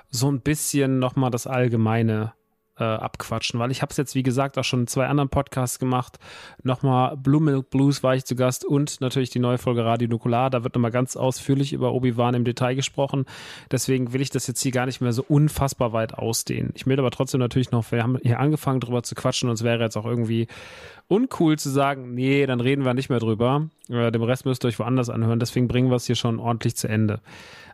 [0.10, 2.34] so ein bisschen nochmal das Allgemeine
[2.80, 5.80] äh, abquatschen, weil ich habe es jetzt, wie gesagt, auch schon in zwei anderen Podcasts
[5.80, 6.20] gemacht.
[6.64, 10.50] Nochmal Blue Milk Blues war ich zu Gast und natürlich die neue Folge Radio Nukular.
[10.50, 13.26] Da wird nochmal ganz ausführlich über Obi-Wan im Detail gesprochen.
[13.72, 16.72] Deswegen will ich das jetzt hier gar nicht mehr so unfassbar weit ausdehnen.
[16.76, 19.64] Ich will aber trotzdem natürlich noch, wir haben hier angefangen drüber zu quatschen und es
[19.64, 20.48] wäre jetzt auch irgendwie
[21.08, 23.70] uncool zu sagen, nee, dann reden wir nicht mehr drüber.
[23.90, 25.40] Äh, dem Rest müsst ihr euch woanders anhören.
[25.40, 27.22] Deswegen bringen wir es hier schon ordentlich zu Ende.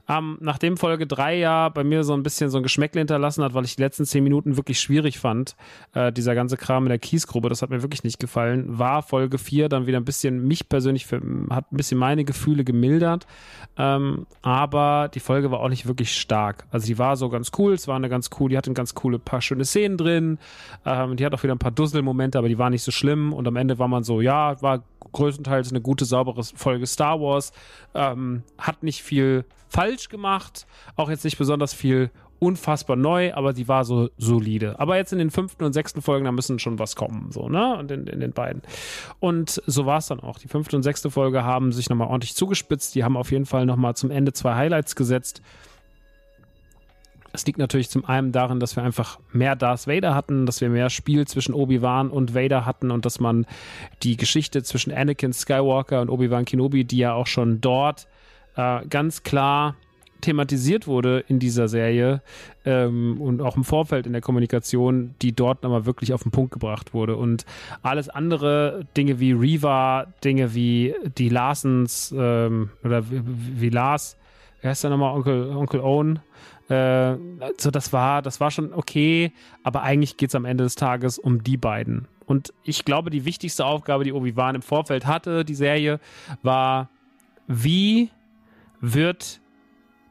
[0.09, 3.53] Ähm, nachdem Folge 3 ja bei mir so ein bisschen so ein Geschmäckle hinterlassen hat,
[3.53, 5.55] weil ich die letzten 10 Minuten wirklich schwierig fand,
[5.93, 9.37] äh, dieser ganze Kram in der Kiesgrube, das hat mir wirklich nicht gefallen, war Folge
[9.37, 13.27] 4 dann wieder ein bisschen, mich persönlich, für, hat ein bisschen meine Gefühle gemildert.
[13.77, 16.65] Ähm, aber die Folge war auch nicht wirklich stark.
[16.71, 19.19] Also die war so ganz cool, es war eine ganz cool, die hatte ganz coole
[19.19, 20.37] paar schöne Szenen drin,
[20.85, 23.47] ähm, die hat auch wieder ein paar Dusselmomente, aber die waren nicht so schlimm und
[23.47, 24.83] am Ende war man so, ja, war
[25.13, 27.51] größtenteils eine gute, saubere Folge Star Wars,
[27.93, 33.67] ähm, hat nicht viel falsch gemacht, auch jetzt nicht besonders viel unfassbar neu, aber sie
[33.67, 34.77] war so solide.
[34.79, 37.77] Aber jetzt in den fünften und sechsten Folgen, da müssen schon was kommen, so, ne?
[37.77, 38.61] Und in, in den beiden.
[39.19, 40.37] Und so war es dann auch.
[40.39, 42.95] Die fünfte und sechste Folge haben sich nochmal ordentlich zugespitzt.
[42.95, 45.41] Die haben auf jeden Fall nochmal zum Ende zwei Highlights gesetzt.
[47.35, 50.69] Es liegt natürlich zum einen darin, dass wir einfach mehr Darth Vader hatten, dass wir
[50.69, 53.47] mehr Spiel zwischen Obi-Wan und Vader hatten und dass man
[54.03, 58.07] die Geschichte zwischen Anakin Skywalker und Obi-Wan Kenobi, die ja auch schon dort
[58.55, 59.75] äh, ganz klar
[60.21, 62.21] thematisiert wurde in dieser Serie
[62.65, 66.51] ähm, und auch im Vorfeld in der Kommunikation, die dort nochmal wirklich auf den Punkt
[66.51, 67.17] gebracht wurde.
[67.17, 67.45] Und
[67.81, 74.17] alles andere, Dinge wie Reva, Dinge wie die Larsens ähm, oder wie, wie Lars,
[74.61, 76.19] wer heißt der nochmal, Onkel, Onkel Owen,
[76.73, 79.31] äh, so das war, das war schon okay,
[79.63, 82.07] aber eigentlich geht es am Ende des Tages um die beiden.
[82.25, 85.99] Und ich glaube, die wichtigste Aufgabe, die Obi-Wan im Vorfeld hatte, die Serie,
[86.41, 86.89] war,
[87.47, 88.09] wie
[88.79, 89.41] wird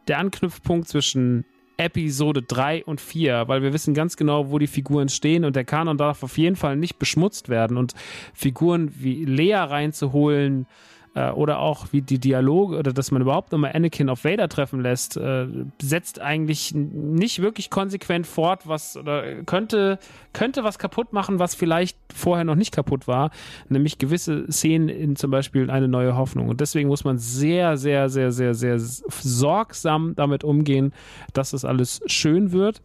[0.09, 1.45] der Anknüpfpunkt zwischen
[1.77, 5.65] Episode 3 und 4, weil wir wissen ganz genau, wo die Figuren stehen und der
[5.65, 7.95] Kanon darf auf jeden Fall nicht beschmutzt werden und
[8.35, 10.67] Figuren wie Lea reinzuholen,
[11.15, 14.81] äh, oder auch wie die Dialoge oder dass man überhaupt nochmal Anakin auf Vader treffen
[14.81, 15.47] lässt, äh,
[15.81, 19.99] setzt eigentlich nicht wirklich konsequent fort, was oder könnte,
[20.33, 23.31] könnte was kaputt machen, was vielleicht vorher noch nicht kaputt war,
[23.69, 26.49] nämlich gewisse Szenen in zum Beispiel eine neue Hoffnung.
[26.49, 30.93] Und deswegen muss man sehr, sehr, sehr, sehr, sehr sorgsam damit umgehen,
[31.33, 32.81] dass das alles schön wird.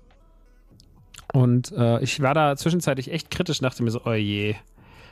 [1.33, 4.55] Und äh, ich war da zwischenzeitlich echt kritisch, dachte mir so, oh je,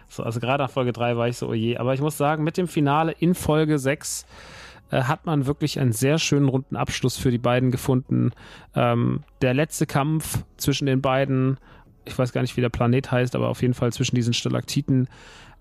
[0.07, 1.77] so, also gerade nach Folge 3 war ich so, oh je.
[1.77, 4.25] Aber ich muss sagen, mit dem Finale in Folge 6
[4.91, 8.31] äh, hat man wirklich einen sehr schönen runden Abschluss für die beiden gefunden.
[8.75, 11.57] Ähm, der letzte Kampf zwischen den beiden,
[12.05, 15.07] ich weiß gar nicht, wie der Planet heißt, aber auf jeden Fall zwischen diesen Stalaktiten,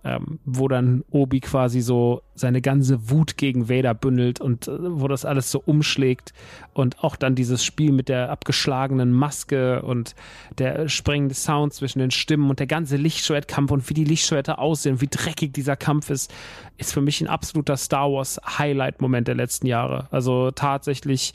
[0.04, 5.08] ähm, wo dann Obi quasi so seine ganze Wut gegen Vader bündelt und äh, wo
[5.08, 6.34] das alles so umschlägt
[6.74, 10.14] und auch dann dieses Spiel mit der abgeschlagenen Maske und
[10.58, 15.00] der sprengende Sound zwischen den Stimmen und der ganze Lichtschwertkampf und wie die Lichtschwerter aussehen,
[15.00, 16.32] wie dreckig dieser Kampf ist,
[16.76, 20.08] ist für mich ein absoluter Star Wars Highlight-Moment der letzten Jahre.
[20.10, 21.32] Also tatsächlich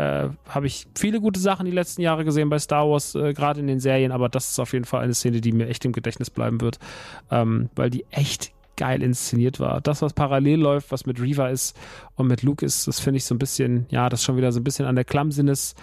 [0.00, 3.60] äh, habe ich viele gute Sachen die letzten Jahre gesehen bei Star Wars, äh, gerade
[3.60, 5.92] in den Serien, aber das ist auf jeden Fall eine Szene, die mir echt im
[5.92, 6.78] Gedächtnis bleiben wird,
[7.30, 9.82] ähm, weil die echt geil inszeniert war.
[9.82, 11.78] Das, was parallel läuft, was mit Reva ist
[12.14, 14.60] und mit Luke ist, das finde ich so ein bisschen, ja, das schon wieder so
[14.60, 15.74] ein bisschen an der Klammsinnes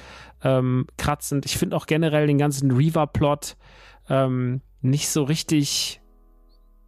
[0.44, 1.46] ähm, kratzend.
[1.46, 3.56] Ich finde auch generell den ganzen Reva-Plot
[4.10, 6.02] ähm, nicht so richtig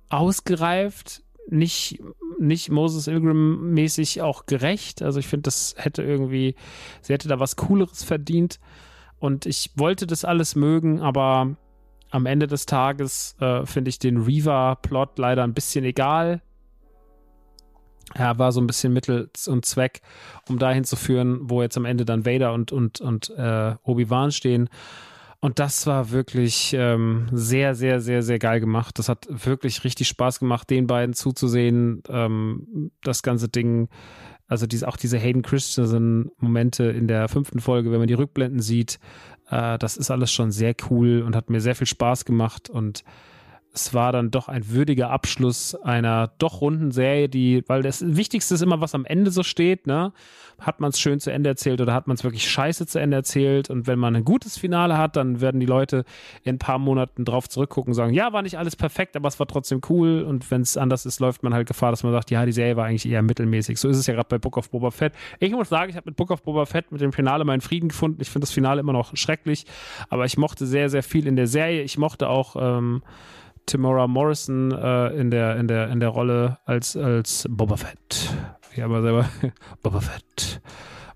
[0.10, 2.02] ausgereift nicht,
[2.40, 5.02] nicht Moses Ilgrim-mäßig auch gerecht.
[5.02, 6.56] Also ich finde, das hätte irgendwie,
[7.02, 8.60] sie hätte da was Cooleres verdient.
[9.20, 11.58] Und ich wollte das alles mögen, aber
[12.12, 16.42] am Ende des Tages äh, finde ich den Reaver-Plot leider ein bisschen egal.
[18.16, 20.02] Er war so ein bisschen Mittel und Zweck,
[20.48, 24.32] um dahin zu führen, wo jetzt am Ende dann Vader und, und, und äh, Obi-Wan
[24.32, 24.70] stehen.
[25.42, 29.00] Und das war wirklich ähm, sehr, sehr, sehr, sehr geil gemacht.
[29.00, 32.04] Das hat wirklich richtig Spaß gemacht, den beiden zuzusehen.
[32.10, 33.88] Ähm, das ganze Ding,
[34.48, 39.00] also diese, auch diese Hayden Christensen-Momente in der fünften Folge, wenn man die Rückblenden sieht,
[39.50, 42.70] äh, das ist alles schon sehr cool und hat mir sehr viel Spaß gemacht.
[42.70, 43.06] Und
[43.80, 48.56] es war dann doch ein würdiger Abschluss einer doch runden Serie, die, weil das Wichtigste
[48.56, 50.12] ist immer, was am Ende so steht, ne?
[50.60, 53.16] Hat man es schön zu Ende erzählt oder hat man es wirklich scheiße zu Ende
[53.16, 53.70] erzählt?
[53.70, 56.04] Und wenn man ein gutes Finale hat, dann werden die Leute
[56.44, 59.40] in ein paar Monaten drauf zurückgucken und sagen, ja, war nicht alles perfekt, aber es
[59.40, 60.24] war trotzdem cool.
[60.24, 62.76] Und wenn es anders ist, läuft man halt Gefahr, dass man sagt, ja, die Serie
[62.76, 63.80] war eigentlich eher mittelmäßig.
[63.80, 65.14] So ist es ja gerade bei Book of Boba Fett.
[65.40, 67.88] Ich muss sagen, ich habe mit Book of Boba Fett mit dem Finale meinen Frieden
[67.88, 68.22] gefunden.
[68.22, 69.66] Ich finde das Finale immer noch schrecklich,
[70.10, 71.84] aber ich mochte sehr, sehr viel in der Serie.
[71.84, 73.02] Ich mochte auch, ähm,
[73.70, 78.34] Timora Morrison äh, in, der, in, der, in der Rolle als, als Boba Fett.
[78.76, 79.30] Ja, aber selber
[79.84, 80.60] Boba Fett.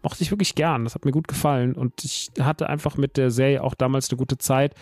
[0.03, 0.83] Mochte ich wirklich gern.
[0.83, 1.73] Das hat mir gut gefallen.
[1.73, 4.75] Und ich hatte einfach mit der Serie auch damals eine gute Zeit.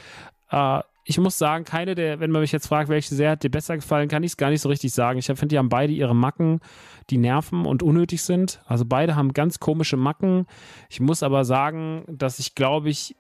[0.49, 3.49] Äh, ich muss sagen, keine der, wenn man mich jetzt fragt, welche Serie hat dir
[3.49, 5.17] besser gefallen, kann ich es gar nicht so richtig sagen.
[5.17, 6.59] Ich finde, die haben beide ihre Macken,
[7.09, 8.61] die nerven und unnötig sind.
[8.65, 10.45] Also beide haben ganz komische Macken.
[10.89, 13.15] Ich muss aber sagen, dass ich glaube ich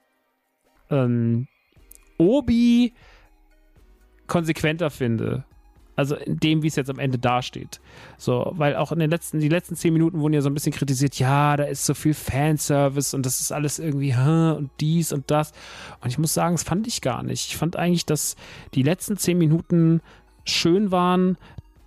[0.89, 1.47] ähm,
[2.17, 2.93] Obi
[4.31, 5.43] konsequenter finde.
[5.97, 7.81] Also in dem, wie es jetzt am Ende dasteht.
[8.17, 10.71] So, weil auch in den letzten, die letzten zehn Minuten wurden ja so ein bisschen
[10.71, 15.11] kritisiert, ja, da ist so viel Fanservice und das ist alles irgendwie, hm, und dies
[15.11, 15.51] und das.
[15.99, 17.49] Und ich muss sagen, das fand ich gar nicht.
[17.49, 18.37] Ich fand eigentlich, dass
[18.73, 19.99] die letzten zehn Minuten
[20.45, 21.37] schön waren,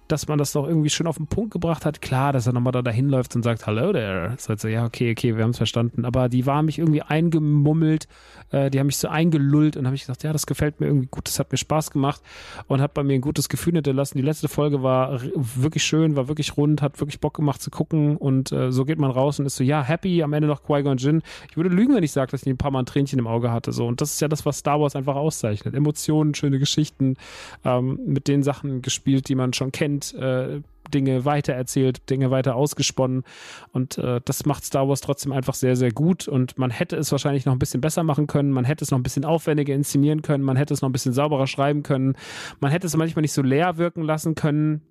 [0.09, 2.03] dass man das doch irgendwie schön auf den Punkt gebracht hat.
[2.03, 4.35] Klar, dass er nochmal da dahin läuft und sagt, hello there.
[4.39, 6.05] So, also, ja, okay, okay, wir haben es verstanden.
[6.05, 8.07] Aber die waren mich irgendwie eingemummelt,
[8.51, 11.09] äh, die haben mich so eingelullt und habe ich gesagt, ja, das gefällt mir irgendwie
[11.11, 12.21] gut, das hat mir Spaß gemacht
[12.67, 14.19] und hat bei mir ein gutes Gefühl hinterlassen.
[14.19, 18.17] Die letzte Folge war wirklich schön, war wirklich rund, hat wirklich Bock gemacht zu gucken
[18.17, 20.99] und äh, so geht man raus und ist so, ja, happy, am Ende noch Qui-Gon
[20.99, 21.23] Jinn.
[21.49, 23.51] Ich würde lügen, wenn ich sage, dass ich ein paar Mal ein Tränchen im Auge
[23.51, 23.73] hatte.
[23.73, 23.87] So.
[23.87, 25.75] Und das ist ja das, was Star Wars einfach auszeichnet.
[25.75, 27.17] Emotionen, schöne Geschichten,
[27.65, 30.61] ähm, mit den Sachen gespielt, die man schon kennt äh,
[30.93, 33.25] Dinge weitererzählt, Dinge weiter ausgesponnen.
[33.73, 36.29] Und äh, das macht Star Wars trotzdem einfach sehr, sehr gut.
[36.29, 38.51] Und man hätte es wahrscheinlich noch ein bisschen besser machen können.
[38.51, 40.45] Man hätte es noch ein bisschen aufwendiger inszenieren können.
[40.45, 42.17] Man hätte es noch ein bisschen sauberer schreiben können.
[42.61, 44.83] Man hätte es manchmal nicht so leer wirken lassen können.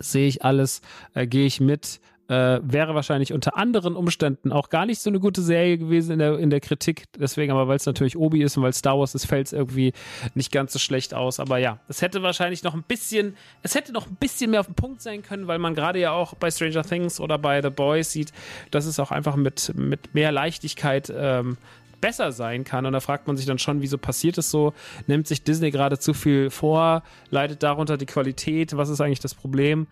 [0.00, 0.82] Sehe ich alles,
[1.14, 5.18] äh, gehe ich mit äh, wäre wahrscheinlich unter anderen Umständen auch gar nicht so eine
[5.18, 7.04] gute Serie gewesen in der, in der Kritik.
[7.18, 9.92] Deswegen, aber weil es natürlich Obi ist und weil Star Wars ist, fällt es irgendwie
[10.34, 11.40] nicht ganz so schlecht aus.
[11.40, 14.66] Aber ja, es hätte wahrscheinlich noch ein bisschen, es hätte noch ein bisschen mehr auf
[14.66, 17.70] den Punkt sein können, weil man gerade ja auch bei Stranger Things oder bei The
[17.70, 18.32] Boys sieht,
[18.70, 21.56] dass es auch einfach mit, mit mehr Leichtigkeit ähm,
[22.00, 22.86] besser sein kann.
[22.86, 24.72] Und da fragt man sich dann schon, wieso passiert es so?
[25.06, 27.02] Nimmt sich Disney gerade zu viel vor?
[27.30, 28.76] Leidet darunter die Qualität?
[28.76, 29.86] Was ist eigentlich das Problem?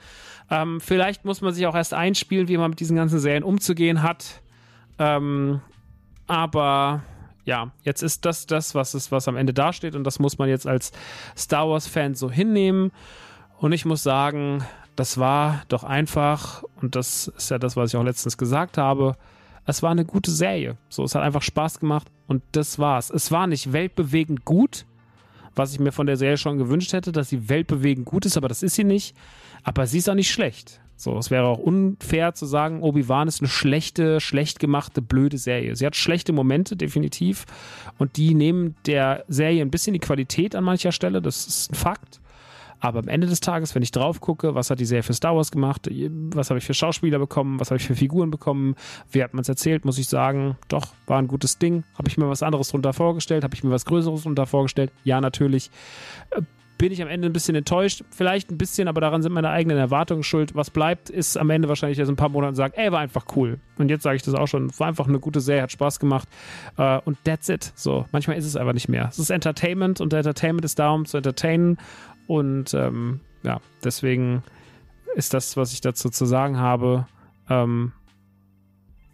[0.51, 4.03] Ähm, vielleicht muss man sich auch erst einspielen, wie man mit diesen ganzen Serien umzugehen
[4.03, 4.42] hat.
[4.99, 5.61] Ähm,
[6.26, 7.03] aber
[7.44, 10.49] ja, jetzt ist das das, was ist, was am Ende dasteht und das muss man
[10.49, 10.92] jetzt als
[11.36, 12.92] Star Wars-Fan so hinnehmen.
[13.59, 14.64] Und ich muss sagen,
[14.97, 19.16] das war doch einfach, und das ist ja das, was ich auch letztens gesagt habe,
[19.64, 20.76] es war eine gute Serie.
[20.88, 23.11] So, es hat einfach Spaß gemacht und das war's.
[23.11, 24.86] Es war nicht weltbewegend gut,
[25.55, 28.49] was ich mir von der Serie schon gewünscht hätte, dass sie weltbewegend gut ist, aber
[28.49, 29.16] das ist sie nicht.
[29.67, 30.81] Aber sie ist auch nicht schlecht.
[30.95, 35.75] So, es wäre auch unfair zu sagen, Obi-Wan ist eine schlechte, schlecht gemachte, blöde Serie.
[35.75, 37.45] Sie hat schlechte Momente, definitiv.
[37.99, 41.21] Und die nehmen der Serie ein bisschen die Qualität an mancher Stelle.
[41.21, 42.21] Das ist ein Fakt.
[42.79, 45.35] Aber am Ende des Tages, wenn ich drauf gucke, was hat die Serie für Star
[45.35, 48.77] Wars gemacht, was habe ich für Schauspieler bekommen, was habe ich für Figuren bekommen,
[49.11, 51.83] wie hat man es erzählt, muss ich sagen, doch, war ein gutes Ding.
[51.99, 53.43] Habe ich mir was anderes drunter vorgestellt?
[53.43, 54.93] Habe ich mir was Größeres drunter vorgestellt?
[55.03, 55.71] Ja, natürlich.
[56.79, 59.79] Bin ich am Ende ein bisschen enttäuscht, vielleicht ein bisschen, aber daran sind meine eigenen
[59.79, 60.55] Erwartungen schuld.
[60.55, 63.59] Was bleibt, ist am Ende wahrscheinlich erst ein paar Monate sagen, ey, war einfach cool.
[63.79, 66.29] Und jetzt sage ich das auch schon, war einfach eine gute Serie, hat Spaß gemacht
[66.79, 67.72] uh, und that's it.
[67.74, 69.09] So, manchmal ist es einfach nicht mehr.
[69.09, 71.79] Es ist Entertainment und Entertainment ist da, um zu entertainen
[72.27, 74.43] und ähm, ja, deswegen
[75.14, 77.07] ist das, was ich dazu zu sagen habe.
[77.49, 77.93] Ähm,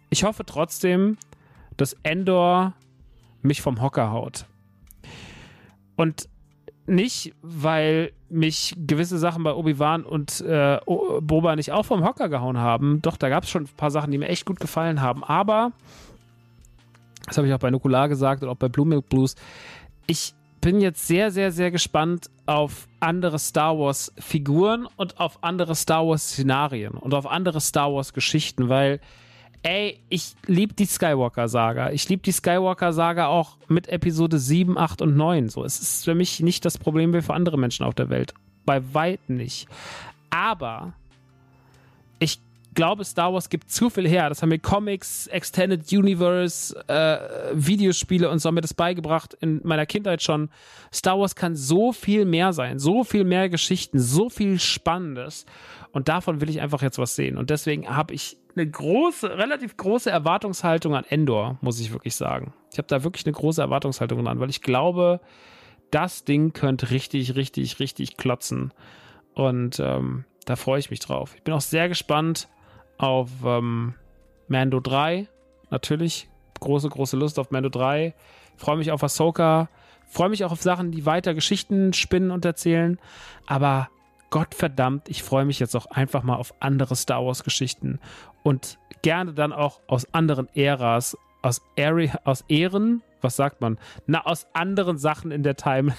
[0.09, 1.17] ich hoffe trotzdem,
[1.77, 2.73] dass Endor
[3.41, 4.45] mich vom Hocker haut.
[5.95, 6.27] Und
[6.85, 12.57] nicht, weil mich gewisse Sachen bei Obi-Wan und äh, Boba nicht auch vom Hocker gehauen
[12.57, 13.01] haben.
[13.01, 15.23] Doch, da gab es schon ein paar Sachen, die mir echt gut gefallen haben.
[15.23, 15.71] Aber,
[17.25, 19.35] das habe ich auch bei Nukular gesagt und auch bei Blue Milk Blues,
[20.07, 25.75] ich bin jetzt sehr, sehr, sehr gespannt auf andere Star Wars Figuren und auf andere
[25.75, 28.99] Star Wars Szenarien und auf andere Star Wars Geschichten, weil
[29.65, 31.91] Ey, ich liebe die Skywalker-Saga.
[31.91, 35.47] Ich liebe die Skywalker-Saga auch mit Episode 7, 8 und 9.
[35.47, 38.33] So, es ist für mich nicht das Problem wie für andere Menschen auf der Welt.
[38.65, 39.69] Bei weitem nicht.
[40.29, 40.91] Aber
[42.19, 42.39] ich
[42.73, 44.27] glaube, Star Wars gibt zu viel her.
[44.27, 49.61] Das haben mir Comics, Extended Universe, äh, Videospiele und so haben mir das beigebracht in
[49.63, 50.49] meiner Kindheit schon.
[50.93, 55.45] Star Wars kann so viel mehr sein, so viel mehr Geschichten, so viel Spannendes.
[55.93, 57.37] Und davon will ich einfach jetzt was sehen.
[57.37, 62.53] Und deswegen habe ich eine große, relativ große Erwartungshaltung an Endor, muss ich wirklich sagen.
[62.71, 65.21] Ich habe da wirklich eine große Erwartungshaltung an, weil ich glaube,
[65.91, 68.73] das Ding könnte richtig, richtig, richtig klotzen.
[69.35, 71.35] Und ähm, da freue ich mich drauf.
[71.35, 72.49] Ich bin auch sehr gespannt,
[72.97, 73.93] auf ähm,
[74.47, 75.27] Mando 3.
[75.69, 76.27] Natürlich.
[76.59, 78.15] Große, große Lust auf Mando 3.
[78.57, 79.69] Freue mich auf Ahsoka.
[80.07, 82.99] Freue mich auch auf Sachen, die weiter Geschichten spinnen und erzählen.
[83.45, 83.89] Aber
[84.33, 87.99] Gottverdammt, ich freue mich jetzt auch einfach mal auf andere Star Wars Geschichten.
[88.41, 93.77] Und gerne dann auch aus anderen Äras, aus, Area, aus Ehren, was sagt man?
[94.07, 95.93] Na, aus anderen Sachen in der Time.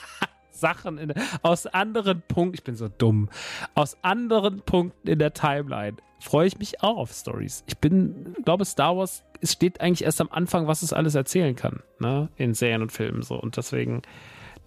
[0.50, 3.30] Sachen in, aus anderen Punkten, ich bin so dumm,
[3.74, 7.64] aus anderen Punkten in der Timeline freue ich mich auch auf Stories.
[7.68, 11.56] Ich bin, glaube Star Wars, es steht eigentlich erst am Anfang, was es alles erzählen
[11.56, 14.02] kann, ne, in Serien und Filmen so und deswegen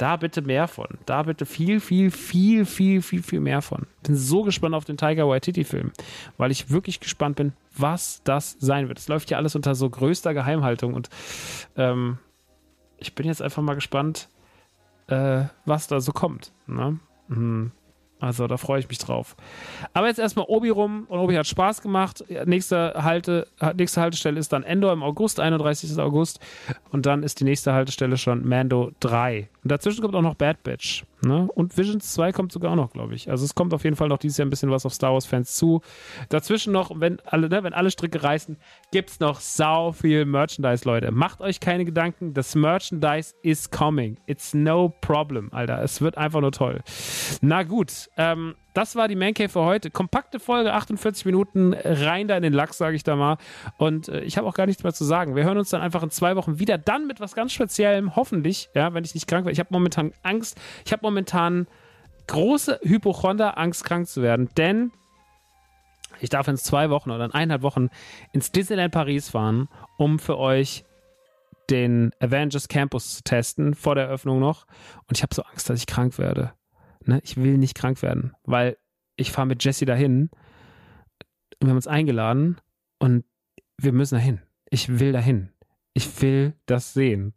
[0.01, 0.87] da bitte mehr von.
[1.05, 3.85] Da bitte viel, viel, viel, viel, viel, viel mehr von.
[4.03, 5.91] Bin so gespannt auf den Tiger Waititi-Film,
[6.37, 8.97] weil ich wirklich gespannt bin, was das sein wird.
[8.97, 11.09] Es läuft ja alles unter so größter Geheimhaltung und
[11.77, 12.17] ähm,
[12.97, 14.29] ich bin jetzt einfach mal gespannt,
[15.07, 16.51] äh, was da so kommt.
[16.65, 16.99] Ne?
[17.27, 17.71] Mhm.
[18.21, 19.35] Also da freue ich mich drauf.
[19.93, 22.23] Aber jetzt erstmal Obi rum und Obi hat Spaß gemacht.
[22.45, 25.97] Nächste, Halte, nächste Haltestelle ist dann Endor im August, 31.
[25.97, 26.39] August.
[26.91, 29.49] Und dann ist die nächste Haltestelle schon Mando 3.
[29.63, 31.05] Und dazwischen kommt auch noch Bad Batch.
[31.23, 31.47] Ne?
[31.53, 33.29] Und Visions 2 kommt sogar auch noch, glaube ich.
[33.29, 35.55] Also es kommt auf jeden Fall noch dieses Jahr ein bisschen was auf Star Wars-Fans
[35.55, 35.81] zu.
[36.29, 38.57] Dazwischen noch, wenn alle, ne, wenn alle Stricke reißen,
[38.91, 41.11] gibt es noch sau viel Merchandise, Leute.
[41.11, 44.17] Macht euch keine Gedanken, das Merchandise is coming.
[44.25, 45.83] It's no problem, Alter.
[45.83, 46.81] Es wird einfach nur toll.
[47.41, 49.91] Na gut, ähm, das war die Mancave für heute.
[49.91, 53.37] Kompakte Folge, 48 Minuten, rein da in den Lachs, sage ich da mal.
[53.77, 55.35] Und äh, ich habe auch gar nichts mehr zu sagen.
[55.35, 56.77] Wir hören uns dann einfach in zwei Wochen wieder.
[56.77, 59.53] Dann mit was ganz Speziellem, hoffentlich, ja, wenn ich nicht krank werde.
[59.53, 60.59] Ich habe momentan Angst.
[60.85, 61.67] Ich habe momentan
[62.27, 64.49] große Hypochonder, Angst, krank zu werden.
[64.57, 64.91] Denn
[66.19, 67.89] ich darf in zwei Wochen oder in eineinhalb Wochen
[68.31, 69.67] ins Disneyland Paris fahren,
[69.97, 70.85] um für euch
[71.69, 74.65] den Avengers Campus zu testen, vor der Eröffnung noch.
[75.07, 76.53] Und ich habe so Angst, dass ich krank werde.
[77.05, 77.19] Ne?
[77.23, 78.77] Ich will nicht krank werden, weil
[79.15, 80.29] ich fahre mit Jesse dahin.
[81.59, 82.59] Wir haben uns eingeladen
[82.99, 83.23] und
[83.77, 84.41] wir müssen dahin.
[84.69, 85.49] Ich will dahin.
[85.93, 87.33] Ich will das sehen.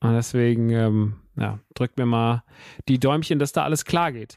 [0.00, 2.44] Und deswegen, ähm, ja, drückt mir mal
[2.88, 4.36] die Däumchen, dass da alles klar geht.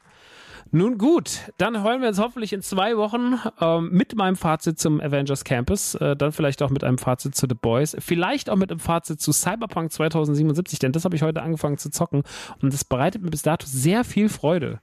[0.71, 4.99] Nun gut, dann hören wir uns hoffentlich in zwei Wochen ähm, mit meinem Fazit zum
[4.99, 8.71] Avengers Campus, äh, dann vielleicht auch mit einem Fazit zu The Boys, vielleicht auch mit
[8.71, 12.23] einem Fazit zu Cyberpunk 2077, denn das habe ich heute angefangen zu zocken
[12.61, 14.79] und das bereitet mir bis dato sehr viel Freude.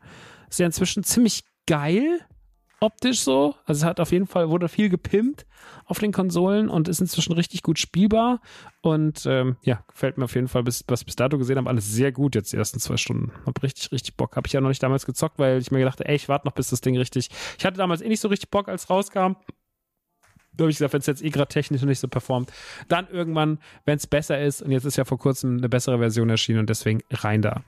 [0.49, 2.21] Ist ja inzwischen ziemlich geil,
[2.81, 3.55] optisch so.
[3.65, 5.47] Also es hat auf jeden Fall, wurde viel gepimpt
[5.87, 8.41] auf den Konsolen und ist inzwischen richtig gut spielbar.
[8.81, 11.91] Und ähm, ja, gefällt mir auf jeden Fall, bis, was bis dato gesehen habe, alles
[11.93, 13.33] sehr gut jetzt die ersten zwei Stunden.
[13.47, 14.37] Hab richtig, richtig Bock.
[14.37, 16.55] Habe ich ja noch nicht damals gezockt, weil ich mir gedacht ey, ich warte noch,
[16.55, 17.31] bis das Ding richtig.
[17.59, 19.37] Ich hatte damals eh nicht so richtig Bock, als rauskam
[20.63, 22.53] habe ich gesagt, wenn es jetzt eh gerade technisch nicht so performt,
[22.89, 26.31] dann irgendwann, wenn es besser ist, und jetzt ist ja vor kurzem eine bessere Version
[26.31, 27.63] erschienen und deswegen rein da.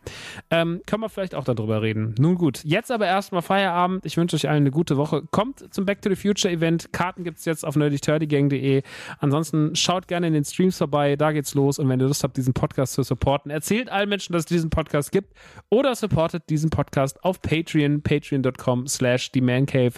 [0.51, 2.15] Ähm, können wir vielleicht auch darüber reden.
[2.19, 4.07] Nun gut, jetzt aber erstmal Feierabend.
[4.07, 5.23] Ich wünsche euch allen eine gute Woche.
[5.31, 6.93] Kommt zum Back to the Future Event.
[6.93, 8.83] Karten gibt es jetzt auf nerdyturdygang.de.
[9.19, 11.79] Ansonsten schaut gerne in den Streams vorbei, da geht's los.
[11.79, 14.71] Und wenn ihr Lust habt, diesen Podcast zu supporten, erzählt allen Menschen, dass es diesen
[14.71, 15.35] Podcast gibt
[15.71, 19.95] oder supportet diesen Podcast auf Patreon, patreon.com slash die Mancave.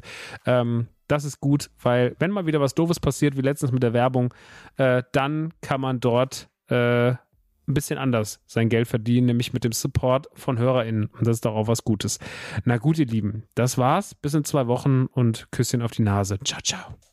[0.46, 3.92] Ähm, das ist gut, weil wenn mal wieder was Doofes passiert, wie letztens mit der
[3.92, 4.32] Werbung,
[4.76, 7.10] äh, dann kann man dort äh,
[7.68, 11.06] ein bisschen anders sein Geld verdienen, nämlich mit dem Support von HörerInnen.
[11.06, 12.18] Und das ist doch auch was Gutes.
[12.64, 14.14] Na gut, ihr Lieben, das war's.
[14.14, 16.38] Bis in zwei Wochen und Küsschen auf die Nase.
[16.44, 17.07] Ciao, ciao.